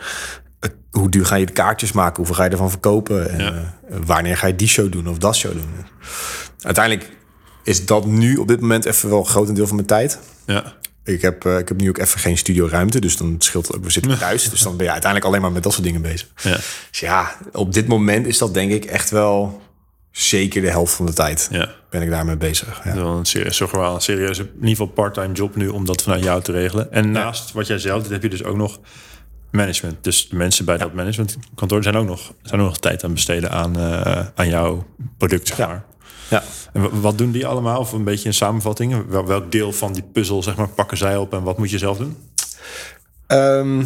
[0.61, 2.17] eh, hoe duur ga je de kaartjes maken?
[2.17, 3.31] Hoeveel ga je ervan verkopen?
[3.31, 3.75] En Ja.
[3.91, 5.69] eh, wanneer ga je die show doen of dat show doen?
[6.61, 7.11] Uiteindelijk
[7.65, 10.19] is dat nu op dit moment even wel een grotendeel van mijn tijd.
[10.47, 10.77] Ja.
[11.05, 13.85] Ik heb, eh, ik heb nu ook even geen studioruimte, dus dan scheelt het ook.
[13.85, 16.29] We zitten thuis, dus dan ben je uiteindelijk alleen maar met dat soort dingen bezig.
[16.43, 16.57] Ja.
[16.91, 19.63] Dus ja, op dit moment is dat denk ik echt wel
[20.21, 21.69] zeker de helft van de tijd Ja.
[21.91, 22.81] ben ik daarmee bezig.
[22.85, 22.95] Ja.
[22.95, 26.03] Wel een serieus, toch wel een serieuze, in ieder geval part-time job nu om dat
[26.03, 26.93] vanuit jou te regelen.
[26.93, 28.79] En naast wat jij zelf doet, heb je dus ook nog
[29.51, 30.05] management.
[30.05, 33.51] Dus de mensen bij dat managementkantoor zijn ook nog, zijn ook nog tijd aan besteden
[33.51, 34.87] aan, eh, aan jouw
[35.19, 35.67] product, zeg Ja.
[35.67, 35.85] maar.
[36.29, 36.43] Ja.
[36.73, 37.79] En wa- wat doen die allemaal?
[37.79, 39.05] Of een beetje in samenvatting?
[39.09, 41.79] Wel, welk deel van die puzzel zeg maar, pakken zij op en wat moet je
[41.79, 42.17] zelf doen?
[43.27, 43.85] Ehm,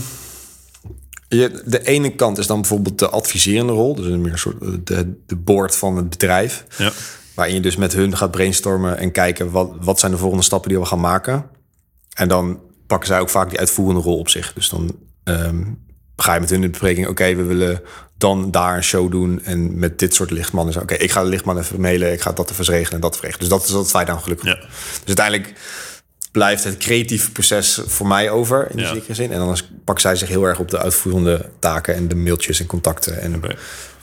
[1.36, 4.68] je, de ene kant is dan bijvoorbeeld de adviserende rol, dus een meer soort eh,
[4.84, 6.64] de, de board van het bedrijf.
[6.78, 6.92] Ja.
[7.34, 10.70] Waarin je dus met hun gaat brainstormen en kijken wat, wat zijn de volgende stappen
[10.70, 11.46] die we gaan maken.
[12.14, 14.52] En dan pakken zij ook vaak die uitvoerende rol op zich.
[14.52, 15.62] Dus dan ehm,
[16.16, 17.80] ga je met hun in de bespreking, oké, we willen
[18.16, 20.82] dan daar een show doen en met dit soort lichtmannen.
[20.82, 23.38] Oké, ik ga de lichtman even mailen, ik ga dat even regelen en dat regelen.
[23.38, 24.56] Dus dat is wat wij dan gelukkig Ja.
[25.04, 25.54] Dus uiteindelijk
[26.32, 28.92] blijft het creatieve proces voor mij over in die Ja.
[28.94, 29.32] zekere zin.
[29.32, 32.66] En dan pakken zij zich heel erg op de uitvoerende taken en de mailtjes en
[32.66, 33.42] contacten en, en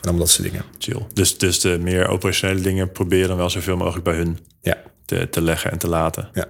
[0.02, 0.64] allemaal dat soort dingen.
[0.78, 1.06] Chill.
[1.14, 2.90] Dus, dus de meer operationele dingen
[3.28, 6.30] dan wel zoveel mogelijk bij hun Ja, te, te leggen en te laten.
[6.34, 6.46] ja.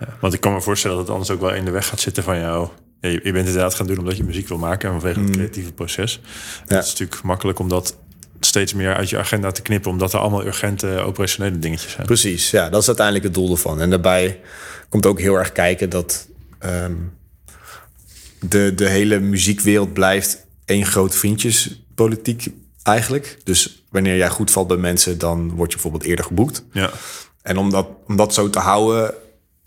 [0.00, 2.00] Ja, want ik kan me voorstellen dat het anders ook wel in de weg gaat
[2.00, 2.68] zitten van jou.
[3.00, 5.30] Ja, je, je bent inderdaad gaan doen omdat je muziek wil maken en vanwege het
[5.30, 6.20] creatieve proces.
[6.66, 7.96] Het is natuurlijk makkelijk om dat
[8.40, 12.06] steeds meer uit je agenda te knippen, omdat er allemaal urgente operationele dingetjes zijn.
[12.06, 13.80] Precies, ja, dat is uiteindelijk het doel ervan.
[13.80, 14.40] En daarbij
[14.94, 16.28] komt ook heel erg kijken dat
[16.58, 16.94] ehm,
[18.40, 22.46] de, de hele muziekwereld blijft één grote vriendjespolitiek
[22.82, 23.38] eigenlijk.
[23.44, 26.64] Dus wanneer jij goed valt bij mensen, dan word je bijvoorbeeld eerder geboekt.
[26.72, 26.90] Ja,
[27.42, 29.14] En om dat, om dat zo te houden,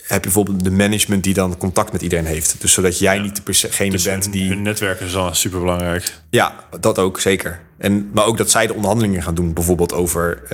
[0.08, 2.54] heb je bijvoorbeeld de management die dan contact met iedereen heeft.
[2.58, 4.48] Dus zodat jij niet degene dus bent die...
[4.48, 6.12] hun netwerk is dan super belangrijk.
[6.30, 7.60] Ja, dat ook zeker.
[7.78, 9.52] En, maar ook dat zij de onderhandelingen gaan doen.
[9.52, 10.48] Bijvoorbeeld over eh,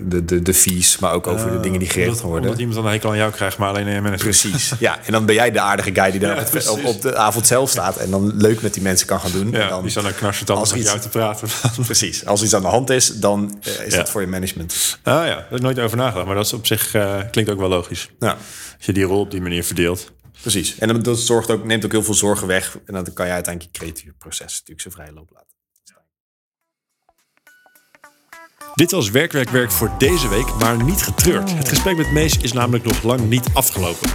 [0.00, 2.44] de, de, de fees, maar ook over de dingen die geregeld gaan worden.
[2.44, 4.18] omdat iemand dan een hekel aan jou krijgt, maar alleen je manager.
[4.24, 4.72] Precies.
[4.78, 7.46] Ja, en dan ben jij de aardige guy die daar Ja, op, op, de avond
[7.46, 7.96] zelf staat.
[7.96, 9.54] En dan leuk met die mensen kan gaan doen.
[9.54, 10.04] en Ja, dan, die staan
[10.44, 11.48] dan als met iets- jou te praten.
[11.84, 12.26] Precies.
[12.26, 13.98] Als iets aan de hand is, dan eh, is Ja.
[13.98, 14.98] dat voor je management.
[15.02, 17.50] ah ja, daar heb ik nooit over nagedacht, maar dat is op zich eh, klinkt
[17.50, 18.10] ook wel logisch.
[18.18, 18.36] Ja,
[18.76, 20.12] Als je die rol op die manier verdeelt.
[20.40, 20.78] precies.
[20.78, 22.78] En dat zorgt ook, neemt ook heel veel zorgen weg.
[22.84, 25.55] En dan kan je uiteindelijk je creatieve proces natuurlijk zo vrij loop laten.
[28.76, 31.54] Dit was Werk, Werk, Werk voor deze week, maar niet getreurd.
[31.54, 34.08] Het gesprek met Mees is namelijk nog lang niet afgelopen.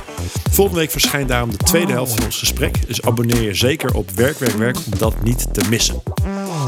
[0.52, 4.12] Volgende week verschijnt daarom de tweede helft van ons gesprek, dus abonneer je zeker op
[4.12, 6.04] Werk, Werk, Werk om dat niet te missen.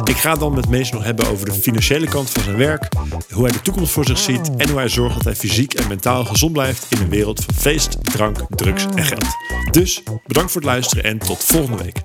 [0.03, 2.87] Ik ga het dan met Mees nog hebben over de financiële kant van zijn werk,
[3.31, 5.87] hoe hij de toekomst voor zich ziet en hoe hij zorgt dat hij fysiek en
[5.87, 9.25] mentaal gezond blijft in een wereld van feest, drank, drugs en geld.
[9.71, 12.01] Dus bedankt voor het luisteren en tot volgende week.